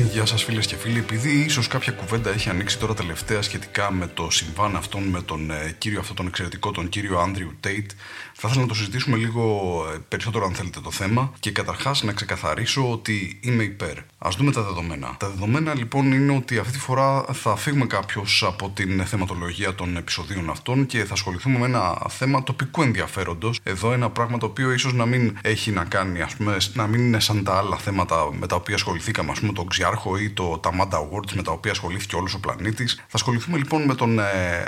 Γεια 0.00 0.26
σας 0.26 0.44
φίλες 0.44 0.66
και 0.66 0.76
φίλοι, 0.76 0.98
επειδή 0.98 1.44
ίσως 1.44 1.68
κάποια 1.68 1.92
κουβέντα 1.92 2.30
έχει 2.30 2.48
ανοίξει 2.48 2.78
τώρα 2.78 2.94
τελευταία 2.94 3.42
σχετικά 3.42 3.92
με 3.92 4.06
το 4.06 4.30
συμβάν 4.30 4.76
αυτόν 4.76 5.02
με 5.02 5.22
τον 5.22 5.50
ε, 5.50 5.74
κύριο 5.78 6.00
αυτό 6.00 6.14
τον 6.14 6.26
εξαιρετικό, 6.26 6.70
τον 6.70 6.88
κύριο 6.88 7.18
Άντριου 7.18 7.52
Τέιτ, 7.60 7.90
θα 8.32 8.48
ήθελα 8.48 8.62
να 8.62 8.68
το 8.68 8.74
συζητήσουμε 8.74 9.16
λίγο 9.16 9.84
ε, 9.94 9.98
περισσότερο 10.08 10.44
αν 10.44 10.54
θέλετε 10.54 10.80
το 10.80 10.90
θέμα 10.90 11.32
και 11.40 11.50
καταρχάς 11.50 12.02
να 12.02 12.12
ξεκαθαρίσω 12.12 12.90
ότι 12.90 13.38
είμαι 13.42 13.62
υπέρ. 13.62 13.96
Ας 14.18 14.36
δούμε 14.36 14.52
τα 14.52 14.62
δεδομένα. 14.62 15.16
Τα 15.18 15.28
δεδομένα 15.28 15.74
λοιπόν 15.74 16.12
είναι 16.12 16.36
ότι 16.36 16.58
αυτή 16.58 16.72
τη 16.72 16.78
φορά 16.78 17.24
θα 17.32 17.56
φύγουμε 17.56 17.86
κάποιος 17.86 18.44
από 18.46 18.70
την 18.70 19.06
θεματολογία 19.06 19.74
των 19.74 19.96
επεισοδίων 19.96 20.50
αυτών 20.50 20.86
και 20.86 21.04
θα 21.04 21.12
ασχοληθούμε 21.12 21.58
με 21.58 21.66
ένα 21.66 22.06
θέμα 22.08 22.42
τοπικού 22.42 22.82
ενδιαφέροντος. 22.82 23.60
Εδώ 23.62 23.92
ένα 23.92 24.10
πράγμα 24.10 24.38
το 24.38 24.46
οποίο 24.46 24.72
ίσως 24.72 24.92
να 24.92 25.06
μην 25.06 25.38
έχει 25.42 25.70
να 25.70 25.84
κάνει, 25.84 26.22
ας 26.22 26.34
πούμε, 26.34 26.56
να 26.72 26.86
μην 26.86 27.00
είναι 27.00 27.20
σαν 27.20 27.44
τα 27.44 27.56
άλλα 27.56 27.76
θέματα 27.76 28.28
με 28.38 28.46
τα 28.46 28.56
οποία 28.56 28.74
ασχοληθήκαμε, 28.74 29.30
ας 29.30 29.40
πούμε, 29.40 29.52
το 29.52 29.64
Ξιάρχο 29.84 30.16
ή 30.16 30.30
το 30.30 30.60
Tamada 30.64 30.94
Awards 30.94 31.32
με 31.34 31.42
τα 31.42 31.52
οποία 31.52 31.70
ασχολήθηκε 31.70 32.16
όλος 32.16 32.34
ο 32.34 32.40
πλανήτης. 32.40 32.94
Θα 32.94 33.04
ασχοληθούμε 33.12 33.56
λοιπόν 33.56 33.82
με 33.82 33.94
τον 33.94 34.18
ε, 34.18 34.24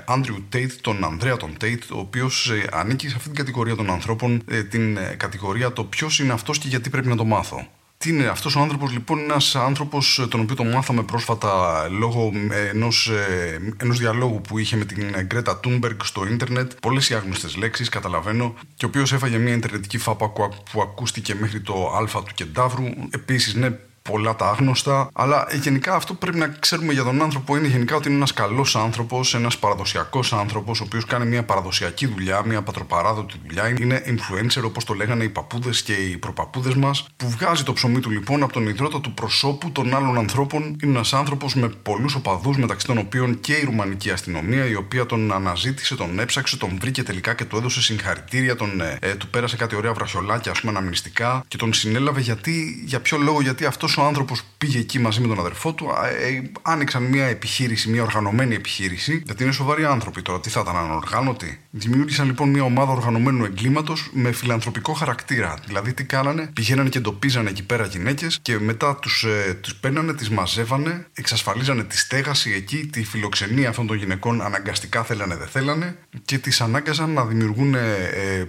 Andrew 0.09 0.39
Tate, 0.53 0.73
τον 0.81 1.05
Ανδρέα 1.05 1.37
τον 1.37 1.57
Tate, 1.61 1.83
ο 1.95 1.99
οποίος 1.99 2.51
ε, 2.51 2.69
ανήκει 2.73 3.09
σε 3.09 3.15
αυτή 3.17 3.29
την 3.29 3.37
κατηγορία 3.37 3.77
των 3.77 3.91
ανθρώπων, 3.91 4.43
ε, 4.49 4.63
την 4.63 4.97
ε, 4.97 5.15
κατηγορία 5.19 5.73
το 5.73 5.85
ποιος 5.85 6.19
είναι 6.19 6.33
αυτός 6.33 6.59
και 6.59 6.69
γιατί 6.69 6.91
πρέπει 6.91 7.09
να 7.09 7.17
το 7.17 7.25
μάθω. 7.25 7.67
Τι 7.99 8.11
είναι 8.11 8.27
αυτός 8.27 8.57
ο 8.57 8.61
άνθρωπος; 8.61 8.93
Λοιπόν 8.93 9.19
είναι 9.19 9.27
ένας 9.33 9.55
άνθρωπος 9.55 10.19
ε, 10.19 10.27
τον 10.27 10.41
οποίο 10.41 10.55
τον 10.55 10.69
μάθαμε 10.69 11.03
πρόσφατα 11.03 11.83
λόγω 11.91 12.33
ενός, 12.71 13.09
ε, 13.09 13.61
ενός 13.77 13.99
διαλόγου 13.99 14.41
που 14.41 14.59
είχε 14.59 14.77
με 14.77 14.85
την 14.85 15.15
Γκρέτα 15.23 15.59
Τούνμπεργκ 15.59 15.99
στο 16.03 16.27
ίντερνετ 16.27 16.73
πολλές 16.81 17.09
οι 17.09 17.15
άγνωστες 17.15 17.57
λέξεις 17.57 17.89
καταλαβαίνω 17.89 18.55
και 18.75 18.85
ο 18.85 18.89
οποίος 18.89 19.13
έφαγε 19.13 19.39
μια 19.39 19.55
ιντερνετική 19.55 19.99
φάπα 19.99 20.31
που 20.71 20.83
ακούστηκε 20.83 21.35
μέχρι 21.35 21.61
το 21.61 21.89
α 21.89 22.23
του 22.23 22.35
κεντάβρου 22.35 22.85
επίσης 23.11 23.55
ναι 23.55 23.71
πολλά 24.07 24.37
τα 24.37 24.47
άγνωστα. 24.49 25.09
Αλλά 25.13 25.47
γενικά 25.63 25.95
αυτό 25.95 26.13
που 26.13 26.19
πρέπει 26.19 26.39
να 26.39 26.49
ξέρουμε 26.49 26.93
για 26.93 27.05
τον 27.05 27.23
άνθρωπο 27.23 27.57
είναι 27.57 27.67
γενικά 27.67 27.97
ότι 27.97 28.09
είναι 28.09 28.17
ένας 28.17 28.33
καλός 28.33 28.77
άνθρωπος, 28.77 29.35
ένας 29.35 29.59
παραδοσιακός 29.59 30.33
άνθρωπος, 30.33 30.81
ο 30.81 30.85
οποίος 30.87 31.05
κάνει 31.05 31.27
μια 31.27 31.45
παραδοσιακή 31.45 32.07
δουλειά, 32.07 32.43
μια 32.47 32.63
πατροπαράδοτη 32.63 33.35
δουλειά. 33.47 33.69
Είναι 33.81 34.03
influencer, 34.07 34.63
όπως 34.65 34.85
το 34.85 34.95
λέγανε 34.95 35.25
οι 35.25 35.29
παππούδες 35.29 35.83
και 35.83 35.93
οι 35.93 36.17
προπαππούδες 36.17 36.75
μας, 36.75 37.07
που 37.17 37.31
βγάζει 37.31 37.63
το 37.63 37.73
ψωμί 37.73 38.01
του 38.01 38.11
λοιπόν 38.11 38.43
από 38.43 38.53
τον 38.53 38.69
υδρότα 38.69 39.01
του 39.01 39.15
προσώπου 39.15 39.71
των 39.71 39.95
άλλων 39.95 40.19
ανθρώπων. 40.19 40.63
Είναι 40.63 40.93
ένας 40.93 41.13
άνθρωπος 41.13 41.55
με 41.55 41.69
πολλούς 41.69 42.15
οπαδούς, 42.15 42.57
μεταξύ 42.57 42.87
των 42.87 42.99
οποίων 42.99 43.41
και 43.41 43.53
η 43.53 43.65
ρουμανική 43.65 44.11
αστυνομία, 44.11 44.67
η 44.67 44.75
οποία 44.75 45.07
τον 45.07 45.33
αναζήτησε, 45.33 45.97
τον 45.97 46.19
έψαξε, 46.19 46.57
τον 46.57 46.79
βρήκε 46.81 47.03
τελικά 47.03 47.35
και 47.35 47.45
του 47.45 47.57
έδωσε 47.57 47.83
συγχαρητήρια, 47.83 48.57
τον, 48.57 48.81
ε, 48.81 48.99
ε 49.01 49.15
του 49.15 49.29
πέρασε 49.29 49.57
κάτι 49.57 49.77
ωραία 49.77 49.93
βραχιολάκια, 49.93 50.51
ας 50.51 50.61
πούμε, 50.61 50.73
αναμνηστικά 50.73 51.45
και 51.49 51.57
τον 51.57 51.73
συνέλαβε 51.73 52.21
γιατί, 52.21 52.83
για 52.85 53.01
ποιο 53.01 53.19
λόγο, 53.19 53.41
γιατί 53.41 53.65
αυτός 53.65 53.96
ο 53.97 54.05
άνθρωπος 54.05 54.43
πήγε 54.59 54.79
εκεί 54.79 54.99
μαζί 54.99 55.21
με 55.21 55.27
τον 55.27 55.39
αδερφό 55.39 55.75
του, 55.75 55.87
ε, 55.87 56.51
άνοιξαν 56.63 57.03
μια 57.03 57.25
επιχείρηση, 57.25 57.91
μια 57.91 58.03
οργανωμένη 58.03 58.55
επιχείρηση, 58.55 59.23
γιατί 59.25 59.43
είναι 59.43 59.53
σοβαροί 59.53 59.85
άνθρωποι 59.85 60.23
τώρα. 60.23 60.41
Τι 60.41 60.51
θα 60.51 60.61
ήταν 60.61 60.77
ανοργάνωτοι. 60.77 61.61
Δημιούργησαν 61.79 62.27
λοιπόν 62.27 62.49
μια 62.49 62.63
ομάδα 62.63 62.93
οργανωμένου 62.93 63.45
εγκλήματος 63.45 64.11
με 64.13 64.33
φιλανθρωπικό 64.33 64.93
χαρακτήρα. 64.93 65.59
Δηλαδή 65.67 65.93
τι 65.93 66.05
κάνανε, 66.05 66.51
πηγαίνανε 66.53 66.89
και 66.89 66.99
εντοπίζανε 66.99 67.51
εκεί 67.51 67.63
πέρα 67.63 67.87
γυναίκες 67.87 68.39
και 68.43 68.59
μετά 68.59 68.97
τους 68.97 69.25
ε, 69.25 69.55
τους 69.55 69.75
παίρνανε, 69.75 70.15
τις 70.15 70.31
μαζεύανε, 70.31 71.07
εξασφαλίζανε 71.15 71.85
τη 71.85 71.99
στέγαση 71.99 72.53
εκεί, 72.53 72.87
τη 72.87 73.05
φιλοξενία 73.05 73.69
αυτών 73.69 73.87
των 73.87 73.97
γυναικών 73.97 74.43
αναγκαστικά 74.43 75.05
θέλανε 75.05 75.37
δεν 75.37 75.47
θέλανε 75.47 75.97
και 76.25 76.39
τις 76.39 76.61
ανάγκαζαν 76.61 77.11
να 77.11 77.25
δημιουργούν 77.25 77.75
ε, 77.75 77.81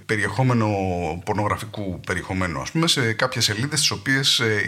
περιεχόμενο 0.05 0.67
πορνογραφικού 1.25 1.99
περιεχομένου, 2.05 2.61
ας 2.61 2.71
πούμε, 2.71 2.87
σε 2.87 3.13
κάποιες 3.13 3.43
σελίδες 3.43 3.87
τι 3.87 3.93
οποίες 3.93 4.39
ε, 4.39 4.61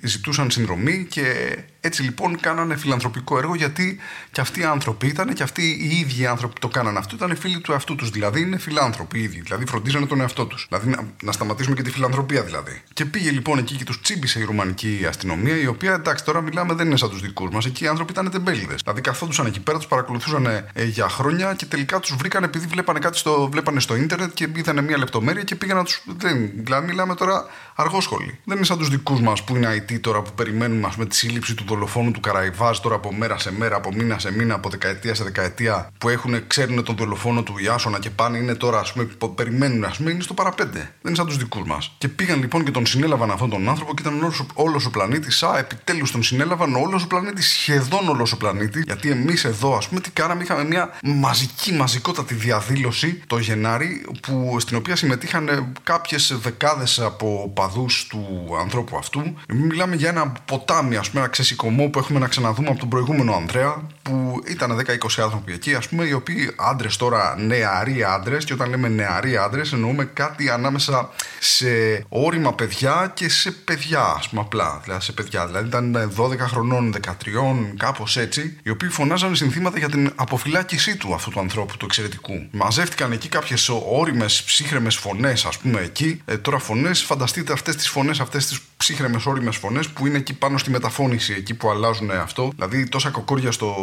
ζητούσαν 0.00 0.50
συνδρομή 0.50 1.06
και 1.08 1.56
έτσι 1.86 2.02
λοιπόν 2.02 2.40
κάνανε 2.40 2.76
φιλανθρωπικό 2.76 3.38
έργο 3.38 3.54
γιατί 3.54 3.98
και 4.32 4.40
αυτοί 4.40 4.60
οι 4.60 4.64
άνθρωποι 4.64 5.06
ήταν 5.06 5.34
και 5.34 5.42
αυτοί 5.42 5.62
οι 5.62 5.98
ίδιοι 5.98 6.26
άνθρωποι 6.26 6.52
που 6.54 6.60
το 6.60 6.68
κάνανε 6.68 6.98
αυτό 6.98 7.14
ήταν 7.16 7.36
φίλοι 7.36 7.60
του 7.60 7.72
εαυτού 7.72 7.94
τους. 7.94 8.10
Δηλαδή 8.10 8.40
είναι 8.40 8.58
φιλάνθρωποι 8.58 9.18
ίδιοι. 9.18 9.40
Δηλαδή 9.40 9.66
φροντίζανε 9.66 10.06
τον 10.06 10.20
εαυτό 10.20 10.46
τους. 10.46 10.66
Δηλαδή 10.68 10.88
να, 10.88 11.12
να 11.22 11.32
σταματήσουμε 11.32 11.76
και 11.76 11.82
τη 11.82 11.90
φιλανθρωπία 11.90 12.42
δηλαδή. 12.42 12.82
Και 12.92 13.04
πήγε 13.04 13.30
λοιπόν 13.30 13.58
εκεί 13.58 13.74
και 13.74 13.84
τους 13.84 14.00
τσίμπησε 14.00 14.38
η 14.38 14.44
ρουμανική 14.44 15.04
αστυνομία 15.08 15.60
η 15.60 15.66
οποία 15.66 15.92
εντάξει 15.92 16.24
τώρα 16.24 16.40
μιλάμε 16.40 16.74
δεν 16.74 16.86
είναι 16.86 16.96
σαν 16.96 17.10
τους 17.10 17.20
δικούς 17.20 17.50
μας. 17.50 17.64
Εκεί 17.66 17.84
οι 17.84 17.86
άνθρωποι 17.86 18.12
ήταν 18.12 18.30
τεμπέληδες. 18.30 18.80
Δηλαδή 18.82 19.00
καθόντουσαν 19.00 19.46
εκεί 19.46 19.60
πέρα, 19.60 19.78
τους 19.78 19.86
παρακολουθούσαν 19.86 20.46
ε, 20.46 20.84
για 20.84 21.08
χρόνια 21.08 21.54
και 21.54 21.64
τελικά 21.64 22.00
τους 22.00 22.14
βρήκαν 22.16 22.42
επειδή 22.42 22.66
βλέπανε 22.66 22.98
κάτι 22.98 23.18
στο, 23.18 23.48
βλέπανε 23.52 23.80
στο 23.80 23.96
ίντερνετ 23.96 24.34
και 24.34 24.48
είδανε 24.56 24.82
μια 24.82 24.98
λεπτομέρεια 24.98 25.42
και 25.42 25.54
πήγαν 25.54 25.76
να 25.76 25.84
τους. 25.84 26.02
Δεν, 26.16 26.50
δηλαδή 26.54 26.86
μιλάμε 26.86 27.14
τώρα 27.14 27.46
αργόσχολοι. 27.74 28.38
Δεν 28.44 28.56
είναι 28.56 28.66
σαν 28.66 28.78
τους 28.78 28.88
δικούς 28.88 29.20
μας 29.20 29.44
που 29.44 29.56
είναι 29.56 29.84
IT 29.88 30.00
τώρα 30.00 30.22
που 30.22 30.32
περιμένουμε 30.34 30.92
με 30.96 31.06
τη 31.06 31.16
σύλληψη 31.16 31.54
του 31.54 31.64
δολοφόνου 31.76 32.10
του 32.10 32.20
Καραϊβάζ 32.20 32.78
τώρα 32.78 32.94
από 32.94 33.14
μέρα 33.14 33.38
σε 33.38 33.52
μέρα, 33.52 33.76
από 33.76 33.92
μήνα 33.92 34.18
σε 34.18 34.32
μήνα, 34.32 34.54
από 34.54 34.68
δεκαετία 34.68 35.14
σε 35.14 35.24
δεκαετία 35.24 35.92
που 35.98 36.08
έχουν, 36.08 36.46
ξέρουν 36.46 36.84
τον 36.84 36.96
δολοφόνο 36.96 37.42
του 37.42 37.58
Ιάσονα 37.58 37.98
και 37.98 38.10
πάνε 38.10 38.38
είναι 38.38 38.54
τώρα, 38.54 38.78
ας 38.78 38.92
πούμε, 38.92 39.08
περιμένουν, 39.34 39.84
ας 39.84 39.96
πούμε, 39.96 40.10
είναι 40.10 40.22
στο 40.22 40.34
παραπέντε. 40.34 40.78
Δεν 40.78 40.90
είναι 41.06 41.14
σαν 41.14 41.26
τους 41.26 41.36
δικούς 41.36 41.66
μας. 41.66 41.94
Και 41.98 42.08
πήγαν 42.08 42.40
λοιπόν 42.40 42.64
και 42.64 42.70
τον 42.70 42.86
συνέλαβαν 42.86 43.30
αυτόν 43.30 43.50
τον 43.50 43.68
άνθρωπο 43.68 43.94
και 43.94 44.02
ήταν 44.02 44.32
όλος 44.54 44.86
ο 44.86 44.90
πλανήτης. 44.90 45.42
Α, 45.42 45.58
επιτέλους 45.58 46.10
τον 46.10 46.22
συνέλαβαν 46.22 46.74
όλος 46.74 47.02
ο 47.02 47.06
πλανήτης, 47.06 47.48
σχεδόν 47.48 48.08
όλος 48.08 48.32
ο 48.32 48.36
πλανήτη. 48.36 48.82
Γιατί 48.86 49.10
εμείς 49.10 49.44
εδώ, 49.44 49.76
ας 49.76 49.88
πούμε, 49.88 50.00
τι 50.00 50.10
κάναμε, 50.10 50.42
είχαμε 50.42 50.64
μια 50.64 50.90
μαζική, 51.04 51.72
μαζικότατη 51.72 52.34
διαδήλωση 52.34 53.22
το 53.26 53.38
Γενάρη, 53.38 54.06
που, 54.22 54.56
στην 54.60 54.76
οποία 54.76 54.96
συμμετείχαν 54.96 55.72
κάποιες 55.82 56.38
δεκάδες 56.42 57.00
από 57.00 57.52
παδού 57.54 57.86
του 58.08 58.56
ανθρώπου 58.60 58.96
αυτού. 58.96 59.22
Μιλάμε 59.48 59.96
για 59.96 60.08
ένα 60.08 60.32
ποτάμι, 60.44 60.96
ας 60.96 61.10
πούμε, 61.10 61.22
ένα 61.22 61.30
ξεσηκωμό 61.56 61.88
που 61.88 61.98
έχουμε 61.98 62.18
να 62.18 62.28
ξαναδούμε 62.28 62.68
από 62.68 62.78
τον 62.78 62.88
προηγούμενο 62.88 63.34
Ανδρέα, 63.34 63.86
που 64.02 64.42
ήταν 64.46 64.84
10-20 64.86 65.22
άνθρωποι 65.22 65.52
εκεί, 65.52 65.74
ας 65.74 65.88
πούμε, 65.88 66.04
οι 66.04 66.12
οποίοι 66.12 66.52
άντρες 66.56 66.96
τώρα, 66.96 67.36
νεαροί 67.38 68.04
άντρες, 68.04 68.44
και 68.44 68.52
όταν 68.52 68.70
λέμε 68.70 68.88
νεαροί 68.88 69.36
άντρες, 69.36 69.72
εννοούμε 69.72 70.04
κάτι 70.04 70.50
ανάμεσα 70.50 71.10
σε 71.38 71.66
όρημα 72.08 72.54
παιδιά 72.54 73.10
και 73.14 73.28
σε 73.28 73.50
παιδιά, 73.50 74.14
ας 74.18 74.28
πούμε, 74.28 74.40
απλά. 74.40 74.80
Δηλαδή 74.84 75.04
σε 75.04 75.12
παιδιά. 75.12 75.46
Δηλαδή 75.46 75.66
ήταν 75.66 76.12
12 76.16 76.38
χρονών, 76.38 76.92
13, 76.92 77.74
κάπως 77.76 78.16
έτσι, 78.16 78.58
οι 78.62 78.70
οποίοι 78.70 78.88
φωνάζανε 78.88 79.34
συνθήματα 79.34 79.78
για 79.78 79.88
την 79.88 80.12
αποφυλάκησή 80.14 80.96
του 80.96 81.14
αυτού 81.14 81.30
του 81.30 81.40
ανθρώπου, 81.40 81.76
του 81.76 81.84
εξαιρετικού. 81.84 82.46
Μαζεύτηκαν 82.50 83.12
εκεί 83.12 83.28
κάποιες 83.28 83.68
όριμες, 83.68 84.42
ψύχρεμες 84.42 84.96
φωνές, 84.96 85.44
ας 85.44 85.58
πούμε, 85.58 85.80
εκεί. 85.80 86.22
Ε, 86.24 86.36
τώρα 86.36 86.58
φωνές, 86.58 87.02
φανταστείτε 87.02 87.52
αυτές 87.52 87.76
τις 87.76 87.88
φωνές, 87.88 88.20
αυτές 88.20 88.46
τις 88.46 88.60
ψύχρεμες 88.76 89.26
όριμες 89.26 89.56
φωνές 89.56 89.88
που 89.88 90.06
είναι 90.06 90.18
εκεί 90.18 90.34
πάνω 90.34 90.58
στη 90.58 90.70
μεταφώνηση, 90.70 91.32
εκεί 91.46 91.54
που 91.54 91.70
αλλάζουν 91.70 92.10
αυτό. 92.10 92.50
Δηλαδή, 92.54 92.88
τόσα 92.88 93.10
κοκόρια 93.10 93.52
στο 93.52 93.74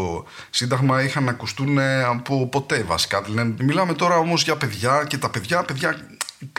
Σύνταγμα 0.49 1.03
είχαν 1.03 1.23
να 1.23 1.31
ακουστούν 1.31 1.79
από 2.05 2.47
ποτέ 2.47 2.83
βασικά. 2.83 3.21
Δηλαδή, 3.21 3.63
μιλάμε 3.63 3.93
τώρα 3.93 4.17
όμως 4.17 4.43
για 4.43 4.55
παιδιά 4.55 5.03
και 5.07 5.17
τα 5.17 5.29
παιδιά, 5.29 5.63
παιδιά 5.63 5.97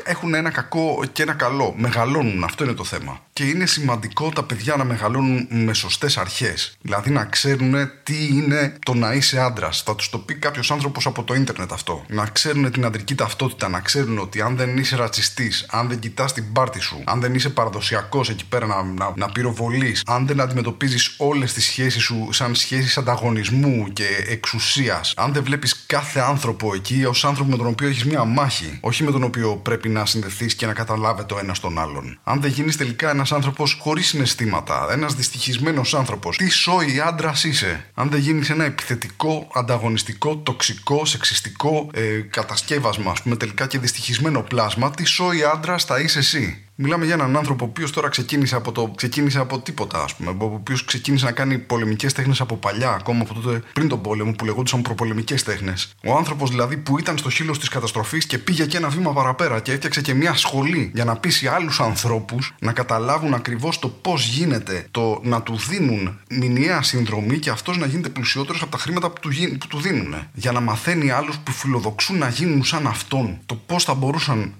έχουν 0.05 0.34
ένα 0.34 0.50
κακό 0.50 1.05
και 1.12 1.22
ένα 1.22 1.33
καλό. 1.33 1.75
Μεγαλώνουν, 1.77 2.45
αυτό 2.45 2.65
είναι 2.65 2.72
το 2.72 2.84
θέμα. 2.84 3.21
Και 3.33 3.45
είναι 3.45 3.67
σημαντικό 3.67 4.28
τα 4.28 4.43
παιδιά 4.43 4.77
να 4.77 4.84
μεγαλώνουν 4.84 5.47
με 5.50 5.75
σωστές 5.75 6.17
αρχές. 6.17 6.77
Δηλαδή 6.81 7.11
να 7.11 7.25
ξέρουν 7.25 7.91
τι 8.03 8.27
είναι 8.27 8.75
το 8.84 8.94
να 8.94 9.12
είσαι 9.12 9.41
άντρας. 9.41 9.82
Θα 9.82 9.94
τους 9.94 10.11
το 10.11 10.19
πει 10.19 10.35
κάποιος 10.35 10.70
άνθρωπος 10.70 11.06
από 11.06 11.23
το 11.23 11.35
ίντερνετ 11.35 11.73
αυτό. 11.73 12.05
Να 12.09 12.26
ξέρουν 12.26 12.73
την 12.73 12.85
αντρική 12.85 13.14
ταυτότητα, 13.14 13.69
να 13.69 13.81
ξέρουν 13.81 14.19
ότι 14.19 14.41
αν 14.41 14.56
δεν 14.56 14.79
είσαι 14.79 14.97
ρατσιστής, 14.97 15.67
αν 15.70 15.88
δεν 15.88 15.99
κοιτάς 15.99 16.32
την 16.32 16.53
πάρτη 16.53 16.81
σου, 16.81 17.03
αν 17.05 17.20
δεν 17.20 17.35
είσαι 17.35 17.50
παραδοσιακός 17.50 18.29
εκεί 18.29 18.44
πέρα 18.44 18.67
να, 18.67 18.82
να, 18.82 19.12
να 19.17 19.29
πυροβολείς, 19.32 20.03
αν 20.06 20.26
δεν 20.26 20.41
αντιμετωπίζεις 20.41 21.14
όλες 21.19 21.53
τις 21.53 21.64
σχέσεις 21.64 22.03
σου 22.03 22.29
σαν 22.32 22.55
σχέσεις 22.55 22.99
ανταγωνισμού 22.99 23.93
και 23.93 24.06
εξουσίας, 24.29 25.12
αν 25.17 25.32
δεν 25.32 25.43
βλέπεις 25.44 25.85
κάθε 25.87 26.20
άνθρωπο 26.20 26.75
εκεί 26.75 27.05
ως 27.05 27.25
άνθρωπο 27.25 27.50
με 27.50 27.56
τον 27.56 27.67
οποίο 27.67 27.88
έχεις 27.88 28.05
μία 28.05 28.25
μάχη, 28.25 28.79
όχι 28.81 29.03
με 29.03 29.11
τον 29.11 29.23
οποίο 29.23 29.56
πρέπει 29.56 29.74
πρέπει 29.75 29.88
να 29.88 30.06
συνδεθείς 30.06 30.55
και 30.55 30.67
να 30.67 30.73
καταλάβετε 30.73 31.35
ο 31.35 31.38
ένας 31.38 31.61
τον 31.61 31.79
άλλον. 31.79 32.19
Αν 32.25 32.41
δεν 32.41 32.50
γίνεις 32.50 32.76
τελικά 32.76 33.11
ένας 33.11 33.32
άνθρωπος 33.32 33.79
χωρίς 33.81 34.06
συναισθήματα, 34.06 34.87
ένας 34.91 35.15
δυστυχισμένος 35.15 35.94
άνθρωπος, 35.94 36.37
τι 36.37 36.49
σόι 36.49 37.00
άντρας 37.00 37.44
είσαι; 37.44 37.85
Αν 37.94 38.11
δεν 38.11 38.21
γίνεις 38.21 38.50
ένα 38.50 38.65
επιθετικό, 38.65 39.49
ανταγωνιστικό, 39.55 40.37
τοξικό, 40.37 41.05
σεξιστικό 41.05 41.91
ε, 41.93 42.21
κατασκεύασμα, 42.31 43.11
ας 43.11 43.23
πούμε, 43.23 43.37
τελικά 43.37 43.67
και 43.67 43.79
δυστυχισμένο 43.79 44.43
πλάσμα, 44.43 44.91
τι 44.91 45.05
σόι 45.05 45.44
άντρας 45.44 45.85
θα 45.85 46.00
είσαι 46.00 46.19
εσύ; 46.19 46.65
Μιλάμε 46.76 47.05
για 47.05 47.15
έναν 47.15 47.37
άνθρωπο 47.37 47.65
ο 47.65 47.69
οποίος 47.69 47.91
τώρα 47.91 48.09
ξεκίνησε 48.09 48.56
από, 48.56 48.73
το, 48.73 48.93
ξεκίνησε 48.97 49.38
από 49.38 49.59
τίποτα, 49.59 50.03
ας 50.03 50.15
πούμε. 50.15 50.31
Ο 50.31 50.44
οποίος 50.44 50.85
ξεκίνησε 50.85 51.25
να 51.25 51.32
κάνει 51.32 51.59
πολεμικές 51.59 52.12
τέχνες 52.12 52.41
από 52.41 52.56
παλιά, 52.56 52.91
ακόμα 52.91 53.21
από 53.23 53.35
τότε 53.35 53.62
πριν 53.73 53.88
τον 53.88 54.00
πόλεμο, 54.00 54.32
που 54.32 54.44
λεγόντουσαν 54.44 54.82
προπολεμικές 54.82 55.43
τέχνες. 55.43 55.94
Ο 56.05 56.17
άνθρωπος 56.17 56.50
δηλαδή 56.50 56.76
που 56.76 56.99
ήταν 56.99 57.19
στο 57.19 57.31
χείλος 57.31 57.59
της 57.59 57.69
καταστροφής 57.69 58.26
και 58.26 58.38
πήγε 58.38 58.67
και 58.67 58.76
ένα 58.76 58.88
βήμα 58.88 59.12
παραπέρα 59.12 59.61
και 59.61 59.73
έφτιαξε 59.73 60.00
και 60.00 60.15
μια 60.15 60.35
σχολή 60.35 60.91
για 60.94 61.05
να 61.05 61.17
πείσει 61.17 61.47
άλλους 61.47 61.81
ανθρώπους 61.81 62.55
να 62.61 62.73
καταλάβουν 62.73 63.35
ακριβώς 63.35 63.79
το 63.79 63.88
πώς 63.88 64.26
γίνεται 64.26 64.87
το 64.91 65.21
να 65.23 65.43
του 65.43 65.56
δίνουν 65.69 66.19
μηνιαία 66.31 66.82
συνδρομή 66.82 67.38
και 67.38 67.50
αυτός 67.50 67.79
να 67.79 67.87
γίνεται 67.87 68.09
πλουσιότερος 68.09 68.62
από 68.62 68.71
τα 68.71 68.79
χρήματα 68.79 69.11
που 69.11 69.21
του, 69.21 69.31
που 69.59 69.67
του 69.67 69.81
δίνουν. 69.81 70.15
Για 70.35 70.53
να 70.53 70.61
μαθαίνει 70.61 71.11
άλλους 71.11 71.38
που 71.38 71.53
φιλοδοξούν 71.53 72.19
να 72.19 72.29
γίνουν 72.29 72.65
σαν 72.65 72.87
αυτόν 72.87 73.38
το 73.47 73.55
πώς 73.55 73.85
θα 73.85 73.94
μπορούσαν 73.94 74.55